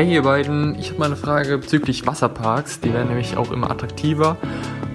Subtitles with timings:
[0.00, 2.80] Hey ihr beiden, ich habe mal eine Frage bezüglich Wasserparks.
[2.80, 4.38] Die werden nämlich auch immer attraktiver.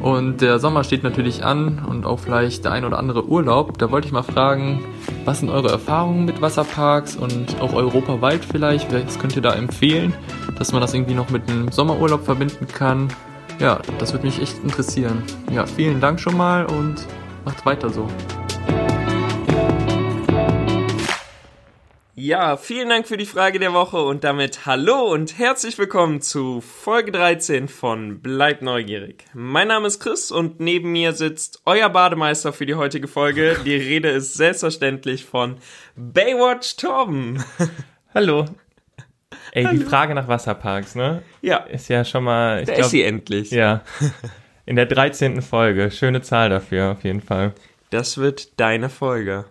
[0.01, 3.77] Und der Sommer steht natürlich an und auch vielleicht der ein oder andere Urlaub.
[3.77, 4.83] Da wollte ich mal fragen,
[5.23, 8.91] was sind eure Erfahrungen mit Wasserparks und auch europaweit vielleicht?
[8.91, 10.11] Was könnt ihr da empfehlen,
[10.57, 13.09] dass man das irgendwie noch mit einem Sommerurlaub verbinden kann?
[13.59, 15.21] Ja, das würde mich echt interessieren.
[15.53, 17.05] Ja, vielen Dank schon mal und
[17.45, 18.07] macht weiter so.
[22.17, 26.61] Ja, vielen Dank für die Frage der Woche und damit hallo und herzlich willkommen zu
[26.61, 29.25] Folge 13 von Bleib neugierig.
[29.33, 33.57] Mein Name ist Chris und neben mir sitzt euer Bademeister für die heutige Folge.
[33.65, 35.57] Die Rede ist selbstverständlich von
[35.97, 37.43] Baywatch Torben.
[38.13, 38.45] Hallo.
[39.51, 39.77] Ey, Hallo.
[39.77, 41.21] die Frage nach Wasserparks, ne?
[41.41, 43.51] Ja, Ist ja schon mal, ich da glaube, ist sie endlich.
[43.51, 43.81] ja.
[44.65, 45.41] In der 13.
[45.41, 45.91] Folge.
[45.91, 47.53] Schöne Zahl dafür, auf jeden Fall.
[47.91, 49.45] Das wird deine Folge.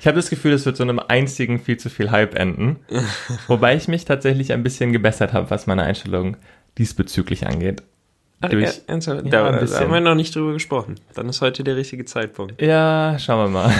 [0.00, 2.76] Ich habe das Gefühl, es wird so einem einzigen viel zu viel Hype enden.
[3.46, 6.36] Wobei ich mich tatsächlich ein bisschen gebessert habe, was meine Einstellung
[6.78, 7.82] diesbezüglich angeht.
[8.40, 8.94] Ach, Durch- ja?
[8.96, 10.96] Ja, da, da haben wir noch nicht drüber gesprochen.
[11.14, 12.60] Dann ist heute der richtige Zeitpunkt.
[12.60, 13.72] Ja, schauen wir mal.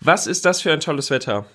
[0.00, 1.46] Was ist das für ein tolles Wetter?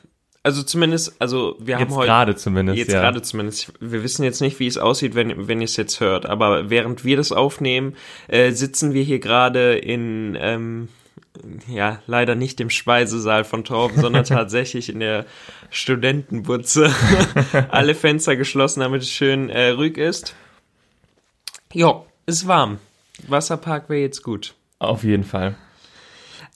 [0.45, 3.01] Also zumindest, also wir haben Jetzt heute gerade zumindest, Jetzt ja.
[3.01, 3.73] gerade zumindest.
[3.79, 6.27] Wir wissen jetzt nicht, wie es aussieht, wenn, wenn ihr es jetzt hört.
[6.27, 7.95] Aber während wir das aufnehmen,
[8.27, 10.89] äh, sitzen wir hier gerade in, ähm,
[11.67, 15.25] ja, leider nicht im Speisesaal von Torben, sondern tatsächlich in der
[15.71, 16.93] Studentenbutze.
[17.71, 20.35] Alle Fenster geschlossen, damit es schön äh, ruhig ist.
[21.73, 22.77] Ja, ist warm.
[23.27, 24.53] Wasserpark wäre jetzt gut.
[24.77, 25.55] Auf jeden Fall.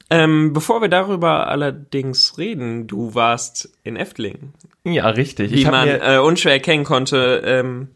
[0.09, 4.53] Ähm, bevor wir darüber allerdings reden, du warst in Efteling.
[4.83, 5.52] Ja, richtig.
[5.52, 7.89] wie man äh, unschwer erkennen konnte, ähm,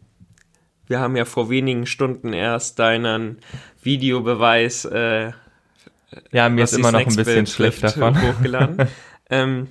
[0.86, 3.38] wir haben ja vor wenigen Stunden erst deinen
[3.82, 5.32] Videobeweis äh,
[6.32, 8.20] ja, mir ist immer noch ein bisschen schlecht davon.
[8.20, 8.88] hochgeladen.
[9.30, 9.68] ähm,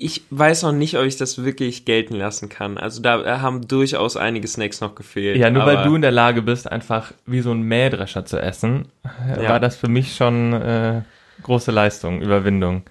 [0.00, 2.78] ich weiß noch nicht, ob ich das wirklich gelten lassen kann.
[2.78, 5.36] Also da äh, haben durchaus einige Snacks noch gefehlt.
[5.36, 8.86] Ja, nur weil du in der Lage bist, einfach wie so ein Mähdrescher zu essen,
[9.04, 9.50] äh, Ja.
[9.50, 11.02] war das für mich schon äh,
[11.42, 12.82] große Leistung, Überwindung.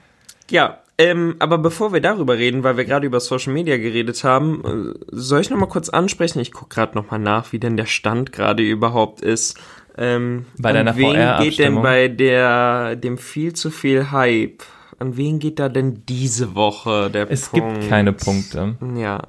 [0.50, 4.94] Ja, ähm, aber bevor wir darüber reden, weil wir gerade über Social Media geredet haben,
[4.96, 6.40] äh, soll ich noch mal kurz ansprechen?
[6.40, 9.60] Ich gucke gerade noch mal nach, wie denn der Stand gerade überhaupt ist.
[9.98, 14.64] Ähm, Bei deiner wen geht denn bei der dem viel zu viel Hype?
[15.00, 17.76] An wen geht da denn diese Woche der Es Punkt?
[17.80, 18.78] gibt keine Punkte.
[18.96, 19.28] Ja,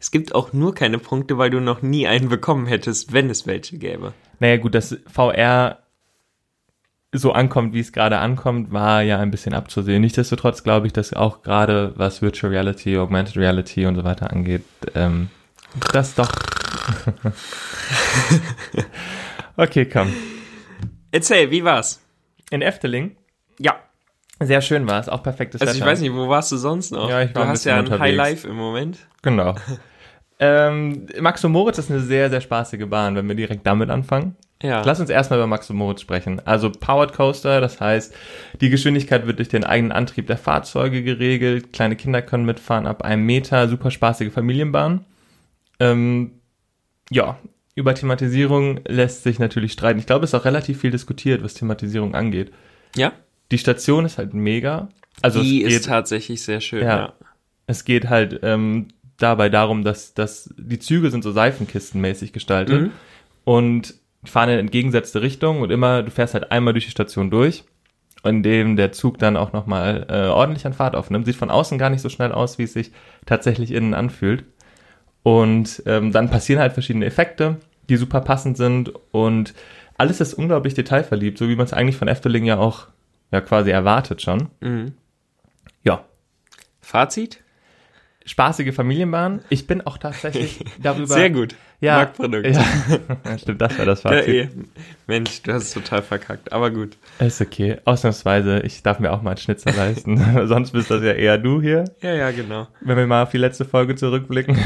[0.00, 3.46] es gibt auch nur keine Punkte, weil du noch nie einen bekommen hättest, wenn es
[3.46, 4.12] welche gäbe.
[4.38, 5.78] Naja, gut, dass VR
[7.12, 10.02] so ankommt, wie es gerade ankommt, war ja ein bisschen abzusehen.
[10.02, 14.62] Nichtsdestotrotz glaube ich, dass auch gerade was Virtual Reality, Augmented Reality und so weiter angeht,
[14.94, 15.30] ähm,
[15.92, 16.30] das doch.
[19.56, 20.12] okay, komm.
[21.10, 22.00] Erzähl, wie war's?
[22.50, 23.16] In Efteling,
[23.58, 23.76] Ja,
[24.40, 25.90] sehr schön war es, auch perfektes also ich Wetter.
[25.90, 27.08] weiß nicht, wo warst du sonst noch?
[27.08, 28.02] Ja, ich war du ein hast bisschen ja ein unterwegs.
[28.02, 28.98] High Life im Moment.
[29.22, 29.54] Genau.
[30.38, 34.36] ähm, Max und Moritz ist eine sehr, sehr spaßige Bahn, wenn wir direkt damit anfangen.
[34.62, 34.82] Ja.
[34.84, 36.40] Lass uns erstmal über Max und Moritz sprechen.
[36.44, 38.14] Also Powered Coaster, das heißt,
[38.60, 41.72] die Geschwindigkeit wird durch den eigenen Antrieb der Fahrzeuge geregelt.
[41.72, 43.68] Kleine Kinder können mitfahren ab einem Meter.
[43.68, 45.04] Super spaßige Familienbahn.
[45.78, 46.32] Ähm,
[47.10, 47.38] ja,
[47.76, 50.00] über Thematisierung lässt sich natürlich streiten.
[50.00, 52.52] Ich glaube, es ist auch relativ viel diskutiert, was Thematisierung angeht.
[52.96, 53.12] Ja?
[53.50, 54.88] Die Station ist halt mega.
[55.22, 56.96] Also die es ist geht, tatsächlich sehr schön, Ja.
[56.98, 57.12] ja.
[57.66, 62.90] es geht halt ähm, dabei darum, dass, dass die Züge sind so seifenkistenmäßig gestaltet Mhm.
[63.44, 63.94] und
[64.24, 67.64] fahren in entgegengesetzte Richtung und immer, du fährst halt einmal durch die Station durch,
[68.24, 71.24] in dem der Zug dann auch nochmal äh, ordentlich an Fahrt aufnimmt.
[71.26, 72.90] Sieht von außen gar nicht so schnell aus, wie es sich
[73.26, 74.44] tatsächlich innen anfühlt.
[75.22, 77.56] Und ähm, dann passieren halt verschiedene Effekte,
[77.88, 79.54] die super passend sind und
[79.96, 82.86] alles ist unglaublich detailverliebt, so wie man es eigentlich von Efteling ja auch
[83.30, 84.48] ja quasi erwartet schon.
[84.60, 84.92] Mhm.
[85.84, 86.04] Ja,
[86.80, 87.42] Fazit?
[88.26, 89.40] spaßige Familienbahn.
[89.48, 91.06] Ich bin auch tatsächlich darüber.
[91.06, 91.54] Sehr gut.
[91.80, 92.46] Ja, Marktprodukt.
[93.24, 93.38] ja.
[93.38, 94.28] Stimmt, das war das Ja, Fazit.
[94.34, 94.48] eh.
[95.06, 96.98] Mensch, du hast es total verkackt, aber gut.
[97.20, 97.78] Ist okay.
[97.86, 100.18] Ausnahmsweise, ich darf mir auch mal einen Schnitzer leisten.
[100.46, 101.84] Sonst bist das ja eher du hier.
[102.02, 102.68] Ja, ja, genau.
[102.82, 104.58] Wenn wir mal auf die letzte Folge zurückblicken.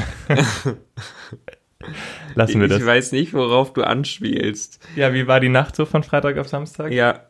[2.34, 2.86] Lassen wir Ich das.
[2.86, 4.80] weiß nicht, worauf du anspielst.
[4.96, 6.90] Ja, wie war die Nacht so von Freitag auf Samstag?
[6.92, 7.26] Ja,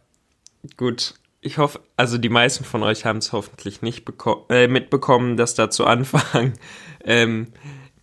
[0.79, 1.15] gut.
[1.45, 4.05] Ich hoffe, also die meisten von euch haben es hoffentlich nicht
[4.49, 6.53] äh, mitbekommen, dass da zu Anfang
[7.05, 7.49] ähm,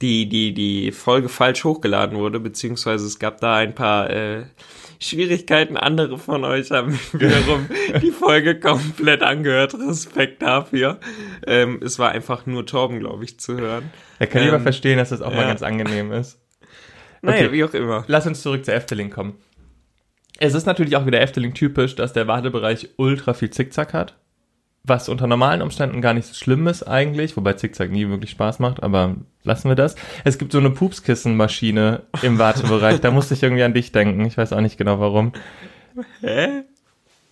[0.01, 4.43] die, die, die Folge falsch hochgeladen wurde, beziehungsweise es gab da ein paar äh,
[4.99, 5.77] Schwierigkeiten.
[5.77, 7.69] Andere von euch haben wiederum
[8.01, 9.73] die Folge komplett angehört.
[9.73, 10.99] Respekt dafür.
[11.47, 13.89] Ähm, es war einfach nur Torben, glaube ich, zu hören.
[14.19, 15.47] Er kann lieber Ähm, verstehen, dass das auch mal ja.
[15.47, 16.39] ganz angenehm ist.
[17.21, 17.51] Naja, Okay.
[17.53, 18.03] wie auch immer.
[18.07, 19.35] Lass uns zurück zu Efteling kommen.
[20.41, 24.15] Es ist natürlich auch wieder Efteling typisch, dass der Wartebereich ultra viel Zickzack hat.
[24.83, 28.59] was unter normalen Umständen gar nicht so schlimm ist eigentlich, wobei Zickzack nie wirklich Spaß
[28.59, 29.95] macht, aber lassen wir das.
[30.23, 34.37] Es gibt so eine Pupskissenmaschine im Wartebereich, da musste ich irgendwie an dich denken, ich
[34.37, 35.33] weiß auch nicht genau warum.
[36.21, 36.63] Hä?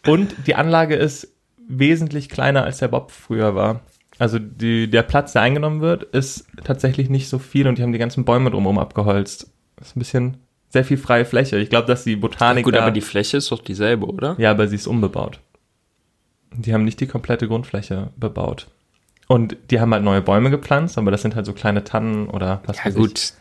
[0.06, 1.34] Und die Anlage ist
[1.68, 3.82] wesentlich kleiner als der Bob früher war.
[4.20, 7.94] Also die, der Platz, der eingenommen wird, ist tatsächlich nicht so viel und die haben
[7.94, 9.52] die ganzen Bäume drumherum abgeholzt.
[9.80, 10.38] Ist ein bisschen
[10.70, 11.58] sehr viel freie Fläche.
[11.58, 14.36] Ich glaube, dass die Botanik Gut, aber die Fläche ist doch dieselbe, oder?
[14.38, 15.40] ja, aber sie ist unbebaut.
[16.54, 18.68] Die haben nicht die komplette Grundfläche bebaut.
[19.28, 22.62] Und die haben halt neue Bäume gepflanzt, aber das sind halt so kleine Tannen oder
[22.66, 23.34] was Ja, weiß gut.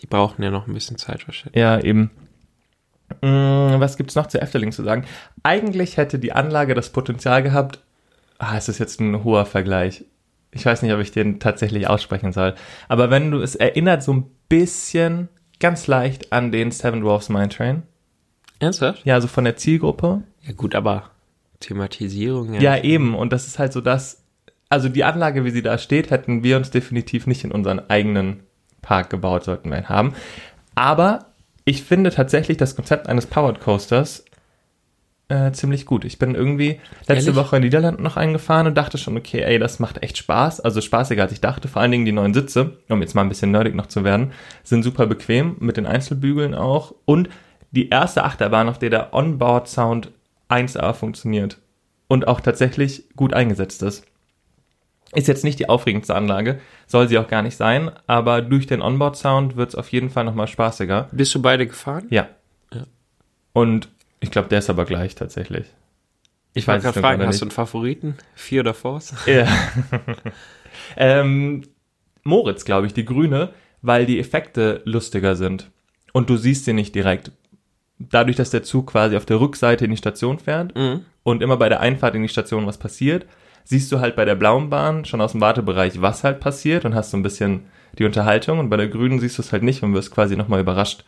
[0.00, 1.54] Die brauchen ja noch ein bisschen Zeit wahrscheinlich.
[1.54, 1.60] ich.
[1.60, 2.10] Ja, eben.
[3.20, 5.04] Mm, Was gibt's noch zu Efteling zu sagen?
[5.42, 7.80] Eigentlich hätte die Anlage das Potenzial gehabt.
[8.38, 10.04] Ah, es ist jetzt ein hoher Vergleich.
[10.50, 12.54] Ich weiß nicht, ob ich den tatsächlich aussprechen soll.
[12.88, 15.28] Aber wenn du es erinnert so ein bisschen,
[15.64, 17.84] ganz leicht an den Seven Dwarfs Mine Train.
[18.58, 19.00] Ernsthaft?
[19.06, 20.22] Ja, so von der Zielgruppe.
[20.42, 21.04] Ja, gut, aber
[21.60, 23.14] Thematisierung, Ja, eben.
[23.14, 24.22] Und das ist halt so das,
[24.68, 28.40] also die Anlage, wie sie da steht, hätten wir uns definitiv nicht in unseren eigenen
[28.82, 30.12] Park gebaut, sollten wir ihn haben.
[30.74, 31.30] Aber
[31.64, 34.26] ich finde tatsächlich das Konzept eines Powered Coasters
[35.28, 36.04] äh, ziemlich gut.
[36.04, 37.36] Ich bin irgendwie letzte Ehrlich?
[37.36, 40.60] Woche in Niederlanden noch eingefahren und dachte schon, okay, ey, das macht echt Spaß.
[40.60, 41.68] Also spaßiger als ich dachte.
[41.68, 44.32] Vor allen Dingen die neuen Sitze, um jetzt mal ein bisschen nerdig noch zu werden,
[44.62, 46.94] sind super bequem mit den Einzelbügeln auch.
[47.04, 47.28] Und
[47.70, 50.10] die erste Achterbahn, auf der der Onboard-Sound
[50.48, 51.58] 1A funktioniert
[52.06, 54.06] und auch tatsächlich gut eingesetzt ist.
[55.14, 58.82] Ist jetzt nicht die aufregendste Anlage, soll sie auch gar nicht sein, aber durch den
[58.82, 61.08] Onboard-Sound wird es auf jeden Fall nochmal spaßiger.
[61.12, 62.06] Bist du beide gefahren?
[62.10, 62.28] Ja.
[62.72, 62.84] Ja.
[63.52, 63.88] Und
[64.24, 65.66] ich glaube, der ist aber gleich tatsächlich.
[66.54, 67.40] Ich weiß wollte es gerade fragen, hast nicht.
[67.42, 68.14] du einen Favoriten?
[68.34, 69.14] Vier oder Force?
[69.26, 69.46] Ja.
[70.96, 71.62] ähm,
[72.24, 73.50] Moritz, glaube ich, die grüne,
[73.82, 75.70] weil die Effekte lustiger sind.
[76.12, 77.32] Und du siehst sie nicht direkt.
[77.98, 81.04] Dadurch, dass der Zug quasi auf der Rückseite in die Station fährt Mhm.
[81.22, 83.26] und immer bei der Einfahrt in die Station was passiert,
[83.64, 86.94] siehst du halt bei der blauen Bahn schon aus dem Wartebereich, was halt passiert und
[86.94, 87.66] hast so ein bisschen
[87.98, 90.60] die Unterhaltung und bei der grünen siehst du es halt nicht und wirst quasi nochmal
[90.60, 91.04] überrascht.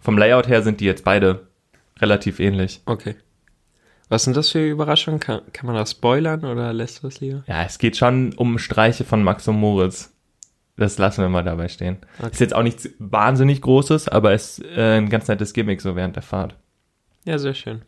[0.00, 1.48] Vom Layout her sind die jetzt beide
[2.00, 2.80] relativ ähnlich.
[2.86, 3.16] Okay.
[4.08, 5.20] Was sind das für Überraschungen?
[5.20, 7.44] Kann, kann man das spoilern oder lässt du es lieber?
[7.46, 10.12] Ja, es geht schon um Streiche von Max und Moritz.
[10.76, 11.98] Das lassen wir mal dabei stehen.
[12.18, 12.30] Okay.
[12.32, 16.16] Ist jetzt auch nichts wahnsinnig Großes, aber ist äh, ein ganz nettes Gimmick so während
[16.16, 16.56] der Fahrt.
[17.24, 17.82] Ja, sehr schön.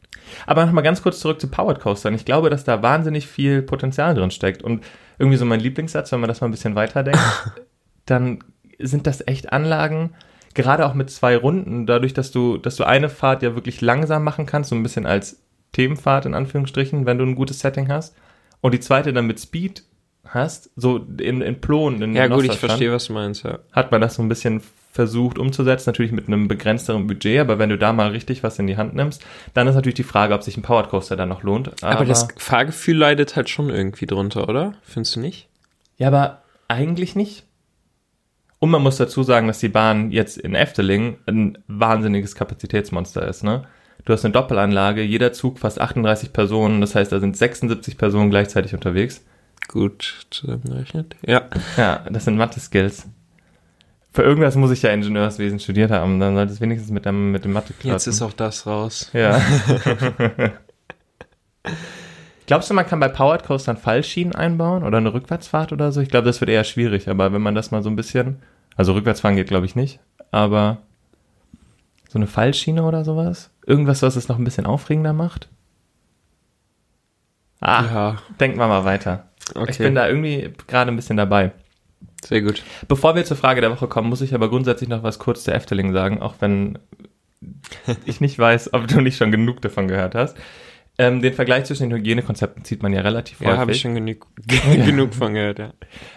[0.46, 2.14] Aber nochmal ganz kurz zurück zu Powered Coastern.
[2.14, 4.62] Ich glaube, dass da wahnsinnig viel Potenzial drin steckt.
[4.62, 4.84] Und
[5.18, 7.20] irgendwie so mein Lieblingssatz, wenn man das mal ein bisschen weiterdenkt,
[8.06, 8.40] dann
[8.78, 10.14] sind das echt Anlagen,
[10.54, 14.24] gerade auch mit zwei Runden, dadurch, dass du, dass du eine Fahrt ja wirklich langsam
[14.24, 15.40] machen kannst, so ein bisschen als
[15.72, 18.14] Themenfahrt in Anführungsstrichen, wenn du ein gutes Setting hast.
[18.60, 19.84] Und die zweite dann mit Speed
[20.26, 23.58] hast, so in, in Plon, in Ja, gut, ich verstehe, was du meinst, ja.
[23.72, 24.62] hat man das so ein bisschen
[24.92, 28.66] versucht umzusetzen, natürlich mit einem begrenzteren Budget, aber wenn du da mal richtig was in
[28.66, 29.24] die Hand nimmst,
[29.54, 31.82] dann ist natürlich die Frage, ob sich ein Powered Coaster dann noch lohnt.
[31.82, 34.74] Aber, das Fahrgefühl leidet halt schon irgendwie drunter, oder?
[34.82, 35.48] Findest du nicht?
[35.96, 37.44] ja, aber eigentlich nicht.
[38.62, 43.42] Und man muss dazu sagen, dass die Bahn jetzt in Efteling ein wahnsinniges Kapazitätsmonster ist,
[43.42, 43.64] ne?
[44.04, 48.30] Du hast eine Doppelanlage, jeder Zug fast 38 Personen, das heißt, da sind 76 Personen
[48.30, 49.24] gleichzeitig unterwegs.
[49.66, 51.16] Gut zusammengerechnet.
[51.26, 51.48] Ja.
[51.76, 53.08] Ja, das sind Mathe-Skills.
[54.12, 57.44] Für irgendwas muss ich ja Ingenieurswesen studiert haben, dann sollte es wenigstens mit dem, mit
[57.44, 59.10] dem mathe Jetzt ist auch das raus.
[59.12, 59.42] Ja.
[62.46, 66.00] Glaubst du, man kann bei Powered Coastern Fallschienen einbauen oder eine Rückwärtsfahrt oder so?
[66.00, 68.42] Ich glaube, das wird eher schwierig, aber wenn man das mal so ein bisschen,
[68.76, 70.00] also rückwärtsfahren geht, glaube ich nicht,
[70.30, 70.78] aber
[72.08, 73.50] so eine Fallschiene oder sowas?
[73.66, 75.48] Irgendwas, was es noch ein bisschen aufregender macht?
[77.60, 79.28] Ah, Ja, denken wir mal weiter.
[79.54, 79.70] okay.
[79.70, 81.52] Ich bin da irgendwie gerade ein bisschen dabei.
[82.24, 82.62] Sehr gut.
[82.88, 85.52] Bevor wir zur Frage der Woche kommen, muss ich aber grundsätzlich noch was kurz zu
[85.52, 86.78] Efteling sagen, auch wenn
[88.04, 90.36] ich nicht weiß, ob du nicht schon genug davon gehört hast.
[90.98, 93.76] Ähm, den Vergleich zwischen den Hygienekonzepten zieht man ja relativ Ja, habe häufig.
[93.76, 94.26] ich schon genug,
[94.86, 95.72] genug von gehört, ja.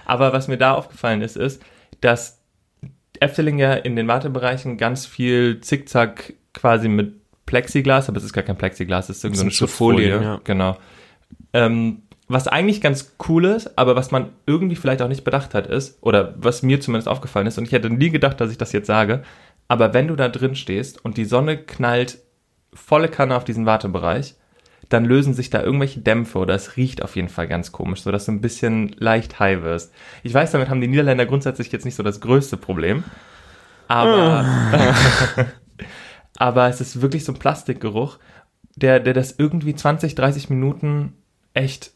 [0.05, 1.61] Aber was mir da aufgefallen ist, ist,
[2.01, 2.41] dass
[3.21, 7.13] Efteling ja in den Wartebereichen ganz viel Zickzack quasi mit
[7.45, 10.13] Plexiglas, aber es ist gar kein Plexiglas, es ist irgendeine sind so Schutzfolie.
[10.13, 10.41] Folien, ja.
[10.43, 10.77] Genau.
[11.53, 15.67] Ähm, was eigentlich ganz cool ist, aber was man irgendwie vielleicht auch nicht bedacht hat,
[15.67, 18.71] ist, oder was mir zumindest aufgefallen ist, und ich hätte nie gedacht, dass ich das
[18.71, 19.23] jetzt sage,
[19.67, 22.19] aber wenn du da drin stehst und die Sonne knallt
[22.73, 24.35] volle Kanne auf diesen Wartebereich,
[24.89, 28.25] dann lösen sich da irgendwelche Dämpfe oder es riecht auf jeden Fall ganz komisch, sodass
[28.25, 29.93] du ein bisschen leicht high wirst.
[30.23, 33.03] Ich weiß, damit haben die Niederländer grundsätzlich jetzt nicht so das größte Problem,
[33.87, 34.45] aber,
[36.37, 38.19] aber es ist wirklich so ein Plastikgeruch,
[38.75, 41.13] der, der das irgendwie 20, 30 Minuten
[41.53, 41.91] echt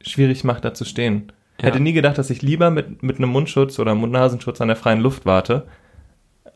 [0.00, 1.32] schwierig macht, da zu stehen.
[1.60, 1.68] Ja.
[1.68, 5.00] Hätte nie gedacht, dass ich lieber mit, mit einem Mundschutz oder Mund-Nasenschutz an der freien
[5.00, 5.68] Luft warte,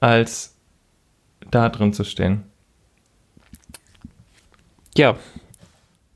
[0.00, 0.56] als
[1.50, 2.44] da drin zu stehen.
[4.96, 5.16] Ja.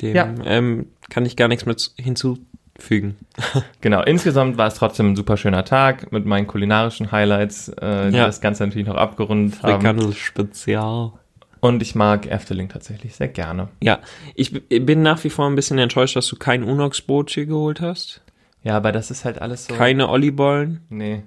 [0.03, 0.33] Dem Ja.
[0.45, 2.47] Ähm, kann ich gar nichts mehr zu- hinzuzufügen.
[2.79, 3.17] fügen.
[3.83, 8.17] Genau, insgesamt war es trotzdem ein super schöner Tag mit meinen kulinarischen Highlights, äh, die
[8.17, 8.25] Ja.
[8.27, 9.75] das Ganze natürlich noch abgerundet haben.
[9.75, 11.13] Frikandel Spezial.
[11.61, 13.69] Und ich mag Efteling tatsächlich sehr gerne.
[13.83, 13.99] Ja,
[14.35, 18.23] ich bin nach wie vor ein bisschen enttäuscht, dass du kein Unox-Boot hier geholt hast.
[18.63, 19.75] Ja, aber das ist halt alles so.
[19.75, 20.81] Keine Ollibollen.
[20.89, 21.23] Nee.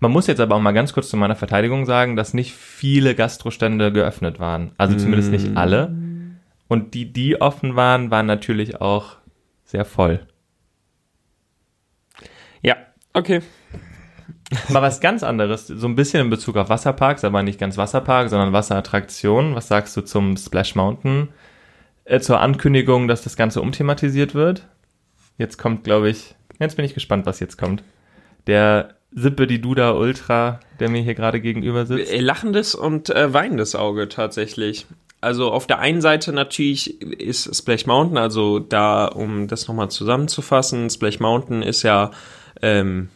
[0.00, 3.14] Man muss jetzt aber auch mal ganz kurz zu meiner Verteidigung sagen, dass nicht viele
[3.14, 4.72] Gastrostände geöffnet waren.
[4.78, 5.94] Also zumindest nicht alle.
[6.68, 9.16] Und die, die offen waren, waren natürlich auch
[9.64, 10.26] sehr voll.
[12.62, 12.76] Ja,
[13.12, 13.42] okay.
[14.68, 18.28] Mal was ganz anderes, so ein bisschen in Bezug auf Wasserparks, aber nicht ganz Wasserpark,
[18.28, 19.54] sondern Wasserattraktionen.
[19.54, 21.28] Was sagst du zum Splash Mountain?
[22.04, 24.68] Äh, zur Ankündigung, dass das Ganze umthematisiert wird.
[25.38, 27.82] Jetzt kommt, glaube ich, jetzt bin ich gespannt, was jetzt kommt.
[28.46, 32.12] Der Sippe die Duda Ultra, der mir hier gerade gegenüber sitzt.
[32.12, 34.86] Äh, Lachendes und äh, weinendes Auge tatsächlich.
[35.20, 40.90] Also auf der einen Seite natürlich ist Splash Mountain, also da, um das nochmal zusammenzufassen,
[40.90, 42.10] Splash Mountain ist ja
[42.62, 43.08] ähm,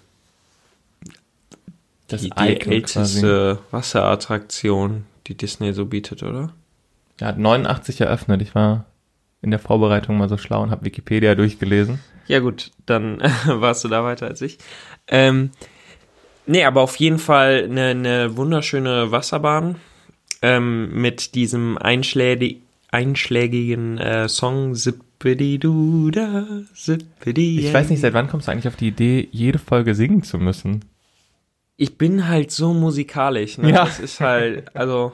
[2.08, 6.52] Das die, die älteste Wasserattraktion, die Disney so bietet, oder?
[7.18, 8.40] Er hat 89 eröffnet.
[8.40, 8.86] Ich war
[9.42, 12.00] in der Vorbereitung mal so schlau und habe Wikipedia durchgelesen.
[12.26, 14.58] Ja gut, dann warst du da weiter als ich.
[15.06, 15.50] Ähm,
[16.46, 19.76] nee, aber auf jeden Fall eine, eine wunderschöne Wasserbahn
[20.42, 27.60] ähm, mit diesem einschlägi einschlägigen äh, Song Zippidi-Duda, Zippidi.
[27.60, 30.38] Ich weiß nicht, seit wann kommst du eigentlich auf die Idee, jede Folge singen zu
[30.38, 30.84] müssen?
[31.76, 33.58] Ich bin halt so musikalisch.
[33.58, 33.70] Ne?
[33.70, 33.84] Ja.
[33.84, 35.12] Das ist halt, also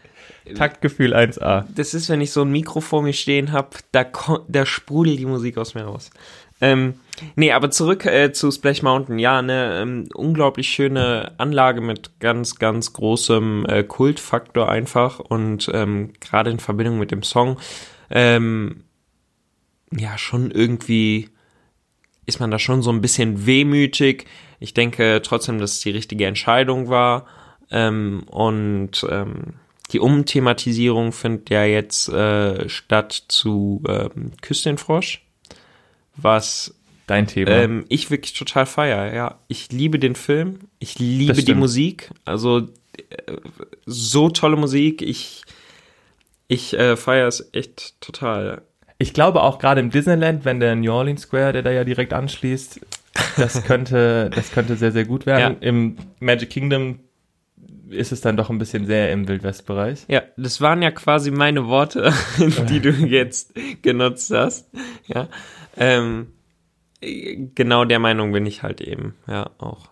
[0.54, 1.64] Taktgefühl 1a.
[1.74, 4.04] das ist, wenn ich so ein Mikro vor mir stehen habe, da,
[4.46, 6.10] da sprudelt die Musik aus mir raus.
[6.60, 6.94] Ähm,
[7.36, 9.18] nee, aber zurück äh, zu Splash Mountain.
[9.18, 16.12] Ja, eine ähm, unglaublich schöne Anlage mit ganz, ganz großem äh, Kultfaktor einfach und ähm,
[16.20, 17.58] gerade in Verbindung mit dem Song,
[18.10, 18.84] ähm,
[19.90, 21.28] ja, schon irgendwie
[22.26, 24.26] ist man da schon so ein bisschen wehmütig.
[24.60, 27.26] Ich denke trotzdem, dass es die richtige Entscheidung war.
[27.70, 29.54] Ähm, und ähm,
[29.92, 35.24] die Umthematisierung findet ja jetzt äh, statt zu ähm, Küss den Frosch,
[36.16, 36.74] was
[37.06, 37.50] Dein Thema.
[37.50, 39.12] ähm, ich wirklich total feier.
[39.14, 41.54] Ja, ich liebe den Film, ich liebe die.
[41.54, 43.32] Musik, also äh,
[43.84, 45.02] so tolle Musik.
[45.02, 45.42] Ich
[46.48, 48.62] ich äh, feiere es echt total.
[48.98, 52.12] Ich glaube auch gerade im Disneyland, wenn der New Orleans Square, der da ja direkt
[52.12, 52.80] anschließt,
[53.36, 55.56] das könnte, das könnte sehr, sehr gut werden.
[55.60, 57.00] Im Magic Kingdom
[57.88, 60.04] ist es dann doch ein bisschen sehr im Wildwest-Bereich.
[60.08, 62.12] Ja, das waren ja quasi meine Worte,
[62.68, 64.68] die du jetzt genutzt hast.
[65.06, 65.28] Ja,
[65.76, 66.28] ähm,
[67.54, 69.14] genau der Meinung bin ich halt eben.
[69.26, 69.88] Ja, auch.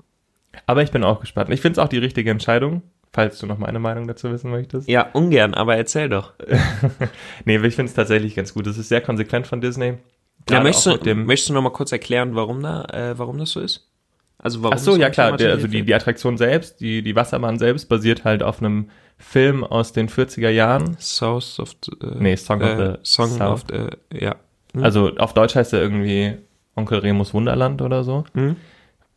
[0.66, 1.50] Aber ich bin auch gespannt.
[1.50, 4.88] Ich finde es auch die richtige Entscheidung, falls du noch meine Meinung dazu wissen möchtest.
[4.88, 6.32] Ja, ungern, aber erzähl doch.
[7.44, 8.66] Nee, ich finde es tatsächlich ganz gut.
[8.66, 9.94] Es ist sehr konsequent von Disney.
[10.50, 13.60] Ja, möchtest du, möchtest du noch mal kurz erklären, warum da, äh, warum das so
[13.60, 13.88] ist?
[14.38, 17.58] Also warum Ach so, ja klar, der, also die, die Attraktion selbst, die, die Wasserbahn
[17.58, 20.96] selbst basiert halt auf einem Film aus den 40er Jahren.
[20.98, 23.52] South of the, äh, Nee, Song of äh, the Song South.
[23.52, 24.34] of the, ja.
[24.74, 24.82] Hm.
[24.82, 26.38] Also auf Deutsch heißt er irgendwie
[26.74, 28.24] Onkel Remus Wunderland oder so.
[28.34, 28.56] Hm?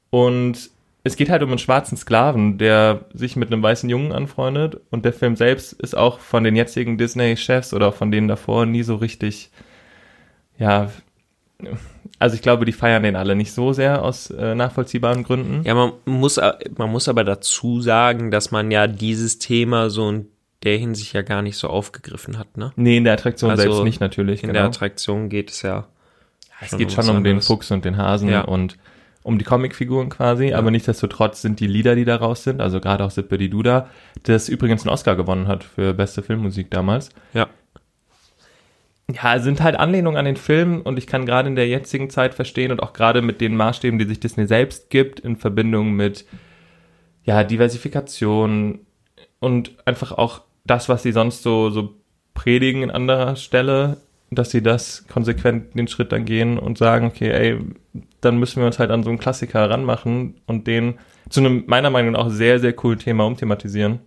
[0.10, 0.70] Und
[1.04, 4.82] es geht halt um einen schwarzen Sklaven, der sich mit einem weißen Jungen anfreundet.
[4.90, 8.82] Und der Film selbst ist auch von den jetzigen Disney-Chefs oder von denen davor nie
[8.84, 9.52] so richtig,
[10.58, 10.90] ja,
[12.20, 15.64] also ich glaube, die feiern den alle nicht so sehr aus äh, nachvollziehbaren Gründen.
[15.64, 20.10] Ja, man muss, a- man muss aber dazu sagen, dass man ja dieses Thema so
[20.10, 20.28] in
[20.64, 22.72] der Hinsicht ja gar nicht so aufgegriffen hat, ne?
[22.76, 24.42] Nee, in der Attraktion Also selbst nicht natürlich.
[24.44, 24.60] In genau.
[24.62, 25.88] der Attraktion geht es ja.
[26.72, 27.42] Es geht schon um den.
[27.42, 28.42] Fuchs und den Hasen Ja.
[28.42, 28.78] und
[29.24, 33.10] um die Comicfiguren quasi, aber nichtsdestotrotz sind die Lieder, die daraus sind, also gerade auch
[33.10, 33.90] Sippe die Duda,
[34.24, 37.10] das übrigens einen Oscar gewonnen hat für beste Filmmusik damals.
[37.34, 37.48] Ja.
[39.12, 42.34] Ja, sind halt Anlehnungen an den Film und ich kann gerade in der jetzigen Zeit
[42.34, 46.26] verstehen und auch gerade mit den Maßstäben, die sich Disney selbst gibt, in Verbindung mit
[47.24, 48.80] ja, Diversifikation
[49.40, 51.96] und einfach auch das, was sie sonst so, so
[52.34, 53.98] predigen in anderer Stelle,
[54.36, 57.60] dass sie das konsequent den Schritt dann gehen und sagen, okay, ey,
[58.22, 61.00] dann müssen wir uns halt an so einen Klassiker ranmachen und den
[61.30, 64.00] zu einem meiner Meinung nach auch sehr, sehr coolen Thema umthematisieren.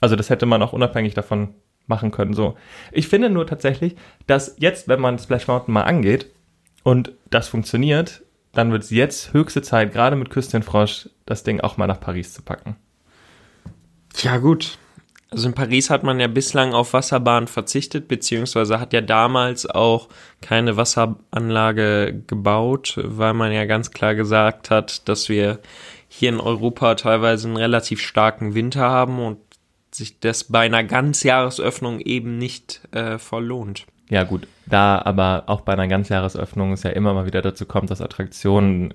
[0.00, 1.54] Also das hätte man auch unabhängig davon
[1.86, 2.34] machen können.
[2.34, 2.56] So,
[2.92, 6.30] ich finde nur tatsächlich, dass jetzt, wenn man Splash Mountain mal angeht
[6.82, 11.60] und das funktioniert, dann wird es jetzt höchste Zeit, gerade mit Küsschen Frosch, das Ding
[11.60, 12.76] auch mal nach Paris zu packen.
[14.16, 14.78] Ja, gut.
[15.32, 20.08] Also in Paris hat man ja bislang auf Wasserbahn verzichtet, beziehungsweise hat ja damals auch
[20.40, 25.60] keine Wasseranlage gebaut, weil man ja ganz klar gesagt hat, dass wir
[26.08, 29.38] hier in Europa teilweise einen relativ starken Winter haben und
[29.92, 33.86] sich das bei einer Ganzjahresöffnung eben nicht äh, voll lohnt.
[34.08, 34.48] Ja, gut.
[34.66, 38.94] Da aber auch bei einer Ganzjahresöffnung es ja immer mal wieder dazu kommt, dass Attraktionen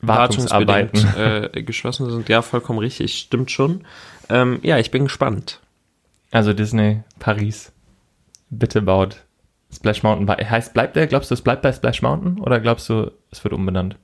[0.00, 1.14] Wartungsarbeiten.
[1.16, 2.28] äh, geschlossen sind.
[2.28, 3.16] Ja, vollkommen richtig.
[3.16, 3.84] Stimmt schon.
[4.28, 5.60] Ähm, ja, ich bin gespannt.
[6.30, 7.72] Also Disney, Paris,
[8.50, 9.24] bitte baut
[9.72, 10.36] Splash Mountain bei.
[10.36, 11.06] Heißt, bleibt der?
[11.06, 12.40] Glaubst du, es bleibt bei Splash Mountain?
[12.40, 13.96] Oder glaubst du, es wird umbenannt?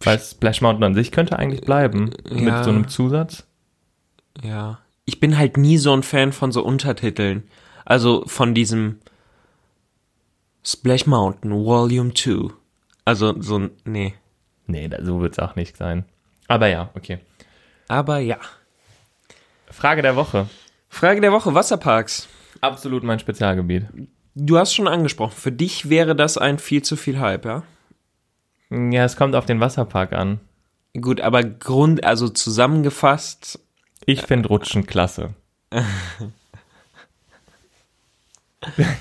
[0.00, 2.10] Weil Splash Mountain an sich könnte eigentlich bleiben.
[2.28, 2.40] Ja.
[2.40, 3.46] Mit so einem Zusatz.
[4.42, 4.80] Ja.
[5.04, 7.44] Ich bin halt nie so ein Fan von so Untertiteln.
[7.84, 8.98] Also von diesem
[10.64, 12.52] Splash Mountain Volume 2.
[13.04, 14.14] Also so ein, nee.
[14.66, 16.04] Nee, so wird es auch nicht sein.
[16.48, 17.18] Aber ja, okay.
[17.88, 18.38] Aber ja.
[19.76, 20.48] Frage der Woche.
[20.88, 22.28] Frage der Woche, Wasserparks.
[22.62, 23.84] Absolut mein Spezialgebiet.
[24.34, 27.62] Du hast schon angesprochen, für dich wäre das ein viel zu viel Hype, ja?
[28.70, 30.40] Ja, es kommt auf den Wasserpark an.
[30.98, 33.60] Gut, aber Grund, also zusammengefasst,
[34.06, 35.34] Ich finde Rutschen klasse.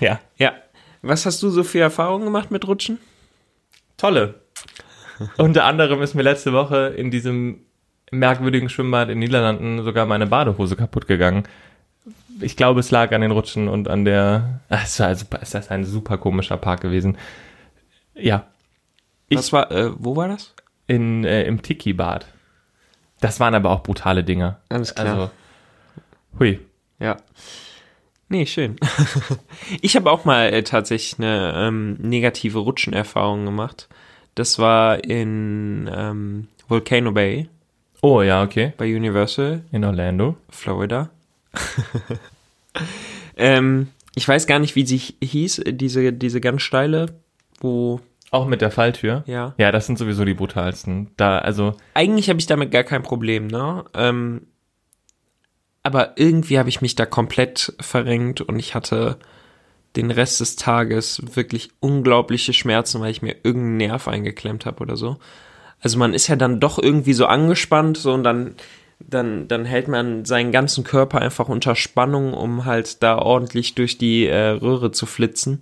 [0.01, 0.19] ja.
[0.37, 0.53] ja.
[1.01, 2.99] Was hast du so für Erfahrungen gemacht mit Rutschen?
[3.95, 4.41] Tolle.
[5.37, 7.61] Unter anderem ist mir letzte Woche in diesem
[8.11, 11.43] merkwürdigen Schwimmbad in den Niederlanden sogar meine Badehose kaputt gegangen.
[12.41, 14.59] Ich glaube, es lag an den Rutschen und an der.
[14.69, 17.17] Ah, Es war super, es ist ein super komischer Park gewesen.
[18.13, 18.47] Ja,
[19.29, 20.53] Ich- Was war, äh, wo war das?
[20.87, 22.27] in, äh, im Tiki-Bad.
[23.21, 24.59] Das waren aber auch brutale Dinger.
[24.69, 25.07] Alles klar.
[25.07, 25.31] Also,
[26.39, 26.59] hui.
[26.99, 27.17] Ja.
[28.29, 28.75] Nee, schön.
[29.81, 33.87] ich habe auch mal äh, tatsächlich eine ähm, negative Rutschenerfahrung gemacht.
[34.35, 37.49] Das war in ähm, Volcano Bay
[38.07, 38.71] Oh ja, okay.
[38.77, 40.37] bei Universal, In Orlando.
[40.49, 41.09] Florida.
[43.35, 47.19] ähm, ich weiß gar nicht, wie sie hieß, diese, diese ganz steile,
[47.61, 49.23] wo, Auch mit der Falltür.
[49.25, 49.55] ja.
[49.57, 51.09] Ja, das sind sowieso die brutalsten.
[51.17, 53.85] Da, also, Eigentlich habe ich damit gar kein Problem, ne?
[53.95, 54.45] Ähm,
[55.81, 59.17] aber irgendwie habe ich mich da komplett verrenkt und ich hatte
[59.95, 64.95] den Rest des Tages wirklich unglaubliche Schmerzen, weil ich mir irgendeinen Nerv eingeklemmt habe oder
[64.95, 65.17] so.
[65.81, 68.55] Also man ist ja dann doch irgendwie so angespannt, so und dann,
[68.99, 73.97] dann, dann hält man seinen ganzen Körper einfach unter Spannung, um halt da ordentlich durch
[73.97, 75.59] die äh, Röhre zu flitzen.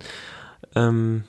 [0.74, 1.24] Ähm,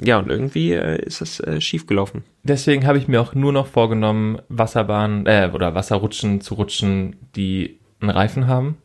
[0.00, 2.24] ja, und irgendwie äh, ist es äh, schiefgelaufen.
[2.42, 7.78] Deswegen habe ich mir auch nur noch vorgenommen, Wasserbahnen äh, oder Wasserrutschen zu rutschen, die
[8.00, 8.76] einen Reifen haben.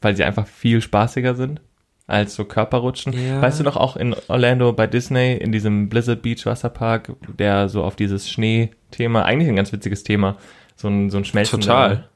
[0.00, 1.60] Weil sie einfach viel spaßiger sind
[2.06, 3.12] als so Körperrutschen.
[3.14, 3.40] Ja.
[3.40, 7.82] Weißt du noch auch in Orlando bei Disney, in diesem Blizzard Beach Wasserpark, der so
[7.82, 10.36] auf dieses Schnee-Thema, eigentlich ein ganz witziges Thema,
[10.76, 12.08] so ein, so ein schmelzender, Total.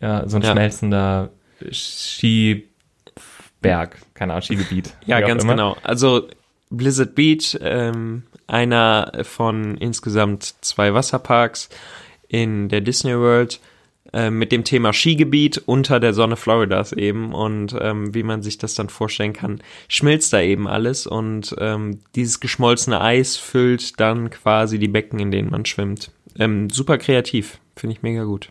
[0.00, 0.52] ja, so ein Ja.
[0.52, 1.30] schmelzender
[1.72, 2.66] Skiberg,
[4.14, 4.94] keine Ahnung, Skigebiet.
[5.06, 5.54] Ja, ganz immer.
[5.54, 5.76] genau.
[5.82, 6.28] Also
[6.70, 11.68] Blizzard Beach, ähm, einer von insgesamt zwei Wasserparks
[12.28, 13.60] in der Disney World
[14.12, 18.58] äh, mit dem Thema Skigebiet unter der Sonne Floridas eben und ähm, wie man sich
[18.58, 24.30] das dann vorstellen kann, schmilzt da eben alles und ähm, dieses geschmolzene Eis füllt dann
[24.30, 26.10] quasi die Becken, in denen man schwimmt.
[26.38, 28.50] Ähm, super kreativ, finde ich mega gut.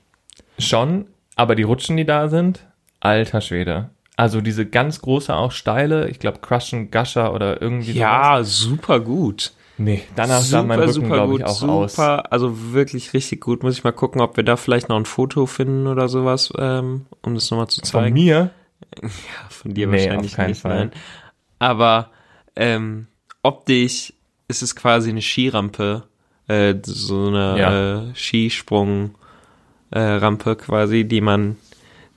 [0.58, 2.65] Schon, aber die Rutschen, die da sind,
[3.00, 3.89] alter Schwede.
[4.15, 8.00] Also diese ganz große, auch steile, ich glaube Crushen Gusher oder irgendwie sowas.
[8.00, 9.54] Ja, super gut.
[9.80, 11.98] Nee, danach sah mein Rücken, glaube ich, auch super, aus.
[12.32, 13.63] also wirklich richtig gut.
[13.63, 17.06] Muss ich mal gucken, ob wir da vielleicht noch ein Foto finden oder sowas, ähm,
[17.22, 18.13] um das nochmal zu Von zeigen.
[18.13, 18.52] mir?
[19.50, 20.76] Von dir Nee, wahrscheinlich auf keinen nicht, Fall.
[20.76, 20.92] nein.
[21.60, 22.10] Aber
[22.58, 23.08] ähm,
[23.42, 24.13] optisch
[24.50, 26.04] ist es quasi eine Skirampe,
[26.48, 28.00] äh, so eine Ja.
[28.10, 29.15] äh, Skisprung
[29.92, 31.56] äh, quasi, die man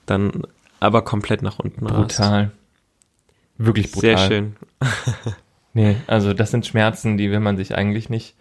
[0.05, 0.43] dann
[0.81, 2.17] aber komplett nach unten rast.
[2.17, 2.51] Brutal.
[3.57, 4.17] Wirklich brutal.
[4.17, 4.55] Sehr schön.
[5.73, 8.35] Nee, also das sind Schmerzen, die will man sich eigentlich nicht,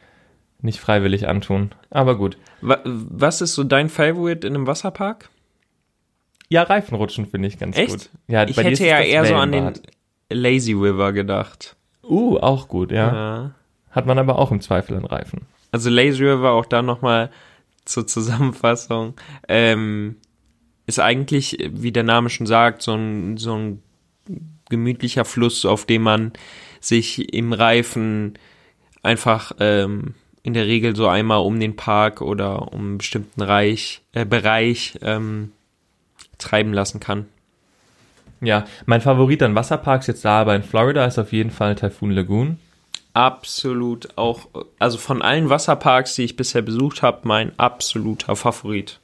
[0.61, 1.71] nicht freiwillig antun.
[1.91, 2.37] Aber gut.
[2.61, 5.31] Wa was ist so dein Favorite in einem Wasserpark?
[6.49, 7.91] Ja, Reifenrutschen finde ich ganz Echt?
[7.91, 8.11] gut.
[8.29, 9.73] Ja, Ich hätte ja eher so an den.
[10.31, 11.77] Lazy River gedacht.
[12.03, 13.15] Uh, auch gut, ja.
[13.15, 13.51] Ja.
[13.91, 15.43] Hat man aber auch im Zweifel einen Reifen.
[15.71, 17.31] Also Lazy River auch da nochmal
[17.85, 19.15] zur Zusammenfassung.
[19.49, 20.17] Ähm,
[20.87, 23.83] ist eigentlich, wie der Name schon sagt, so ein, so ein
[24.69, 26.33] gemütlicher Fluss, auf dem man
[26.85, 28.39] sich im Reifen
[29.03, 34.03] einfach ähm, in der Regel so einmal um den Park oder um einen bestimmten Reich,
[34.13, 35.53] äh, Bereich ähm,
[36.39, 37.27] treiben lassen kann.
[38.41, 42.11] Ja, mein Favorit an Wasserparks jetzt da, aber in Florida ist auf jeden Fall Typhoon
[42.11, 42.59] Lagoon.
[43.15, 44.49] Absolut auch,
[44.81, 48.99] also von allen Wasserparks, die ich bisher besucht habe, mein absoluter Favorit.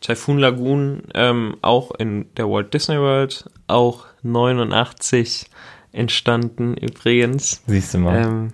[0.00, 5.46] Typhoon Lagoon, ähm, auch in der Walt Disney World, auch 89
[5.92, 8.22] entstanden übrigens, Siehst du mal.
[8.22, 8.52] ähm,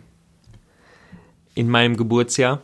[1.55, 2.63] in meinem Geburtsjahr.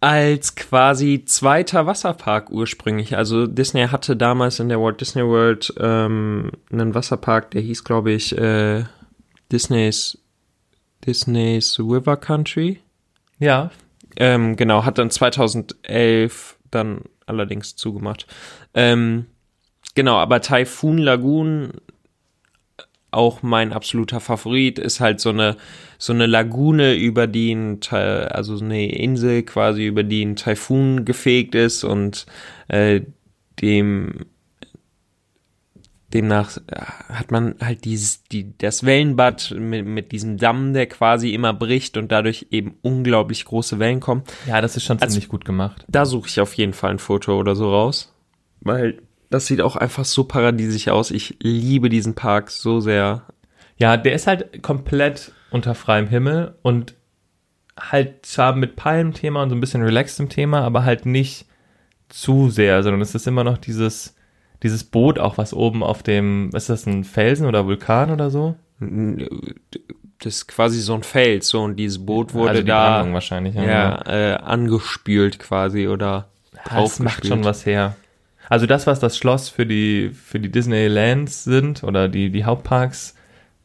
[0.00, 3.16] als quasi zweiter Wasserpark ursprünglich.
[3.16, 8.12] Also Disney hatte damals in der Walt Disney World ähm, einen Wasserpark, der hieß, glaube
[8.12, 8.84] ich, äh,
[9.50, 10.18] Disney's
[11.06, 12.80] Disney's River Country.
[13.38, 13.70] Ja.
[14.16, 18.26] Ähm, genau, hat dann 2011 dann allerdings zugemacht.
[18.74, 19.26] Ähm,
[19.94, 21.72] genau, aber Typhoon Lagoon
[23.14, 25.56] auch mein absoluter Favorit ist halt so eine
[25.98, 31.04] so eine Lagune über die ein also so eine Insel quasi über die ein Taifun
[31.04, 32.26] gefegt ist und
[32.68, 33.00] äh,
[33.60, 34.26] dem
[36.12, 36.76] demnach äh,
[37.12, 41.96] hat man halt dieses die das Wellenbad mit, mit diesem Damm der quasi immer bricht
[41.96, 45.84] und dadurch eben unglaublich große Wellen kommen Ja, das ist schon Also- ziemlich gut gemacht.
[45.88, 48.12] da suche ich auf jeden Fall ein Foto oder so raus
[48.60, 49.02] weil
[49.34, 53.22] das sieht auch einfach so paradiesisch aus ich liebe diesen Park so sehr
[53.76, 56.94] Ja, der ist halt komplett unter freiem Himmel und
[57.78, 61.46] halt zwar mit Palmthema und so ein bisschen relaxedem Thema, aber halt nicht
[62.08, 64.14] zu sehr, sondern es ist immer noch dieses,
[64.62, 68.54] dieses Boot auch, was oben auf dem, ist das ein Felsen oder Vulkan oder so?
[68.80, 73.54] das ist quasi so ein Fels, so und dieses Boot wurde also die da wahrscheinlich.
[73.54, 77.96] ja, äh, angespült quasi oder Ja, das macht schon was her.
[78.48, 83.14] Also das, was das Schloss für die, für die Disneylands sind oder die, die Hauptparks,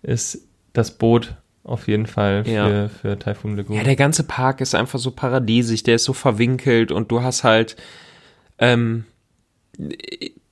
[0.02, 2.88] ist das Boot auf jeden Fall für, Ja.
[2.90, 3.76] für Typhoon Lagoon.
[3.78, 7.44] Ja, der ganze Park ist einfach so paradiesisch, der ist so verwinkelt und du hast
[7.44, 7.76] halt
[8.58, 9.06] ähm,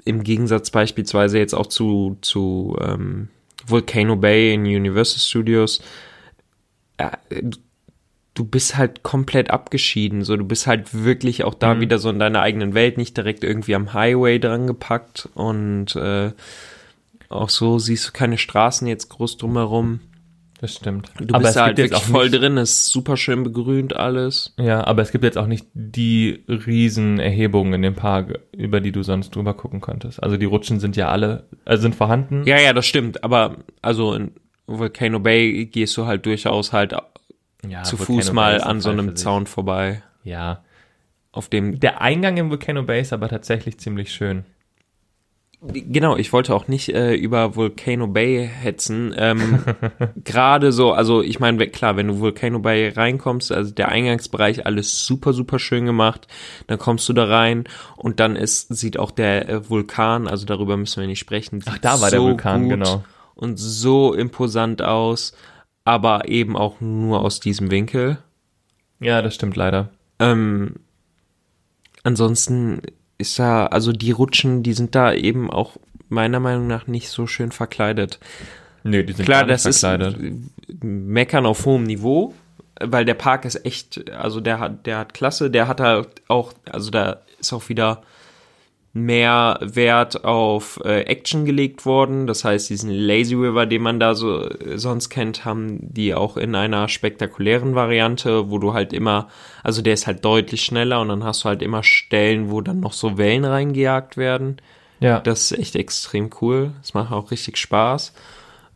[0.06, 3.30] im Gegensatz beispielsweise jetzt auch zu, zu ähm,
[3.66, 5.82] Volcano Bay in Universal Studios,
[6.98, 7.10] äh,
[8.38, 11.82] du bist halt komplett abgeschieden, so du bist halt wirklich auch da Mhm.
[11.82, 16.32] wieder so in deiner eigenen Welt, nicht direkt irgendwie am Highway dran gepackt und äh,
[17.30, 20.00] auch so siehst du keine Straßen jetzt groß drumherum.
[20.62, 21.12] das stimmt.
[21.19, 23.15] Du aber bist es da halt gibt jetzt wirklich auch voll nicht, drin, ist super
[23.17, 24.54] schön begrünt alles.
[24.60, 28.91] Ja, aber es gibt jetzt auch nicht die riesen Erhebungen in dem Park, über die
[28.91, 30.21] du sonst drüber gucken könntest.
[30.23, 32.43] Also die Rutschen sind ja alle, also sind vorhanden.
[32.45, 34.32] Ja, ja, das stimmt, aber also in
[34.67, 36.93] Volcano Bay gehst du halt durchaus halt
[37.67, 39.15] Ja, zu Volcano Fuß mal an so einem.
[39.15, 40.63] Zaun vorbei, Ja.
[41.32, 44.46] auf dem Der Eingang im Volcano Bay ist aber tatsächlich ziemlich schön.
[45.60, 49.13] Genau, ich wollte auch nicht äh, über Volcano Bay hetzen.
[49.17, 49.63] Ähm,
[50.24, 55.08] Gerade so, also ich meine, klar, wenn du Volcano Bay reinkommst, also der Eingangsbereich, alles
[55.08, 56.28] super, super schön gemacht.
[56.67, 57.63] Dann kommst du da rein
[57.96, 61.63] und dann ist, sieht auch der äh, Vulkan, also darüber müssen wir nicht sprechen.
[61.65, 63.04] Ach, da war der so Vulkan, gut genau.
[63.34, 65.34] Und so imposant aus,
[65.88, 68.17] aber eben auch nur aus diesem Winkel.
[69.00, 69.88] Ja, das stimmt leider.
[70.19, 70.76] Ähm,
[72.04, 72.82] ansonsten
[73.17, 75.78] ist da, also die Rutschen, die sind da eben auch
[76.10, 78.19] meiner Meinung nach nicht so schön verkleidet.
[78.84, 80.19] Nö, die sind Klar, gar nicht das verkleidet.
[80.21, 82.34] ist Meckern auf hohem Niveau,
[82.82, 86.52] weil der Park ist echt, also der hat, der hat Klasse, der hat halt auch,
[86.69, 88.04] also da ist auch wieder
[89.06, 92.28] mehr Wert auf äh, Action gelegt worden.
[92.28, 96.38] Das heißt, diesen Lazy River, den man da so äh, sonst kennt, haben die auch
[96.38, 99.28] in einer spektakulären Variante, wo du halt immer,
[99.64, 102.80] also der ist halt deutlich schneller und dann hast du halt immer Stellen, wo dann
[102.80, 104.58] noch so Wellen reingejagt werden.
[105.00, 105.20] Ja.
[105.20, 106.72] Das ist echt extrem cool.
[106.82, 108.14] Das macht auch richtig Spaß.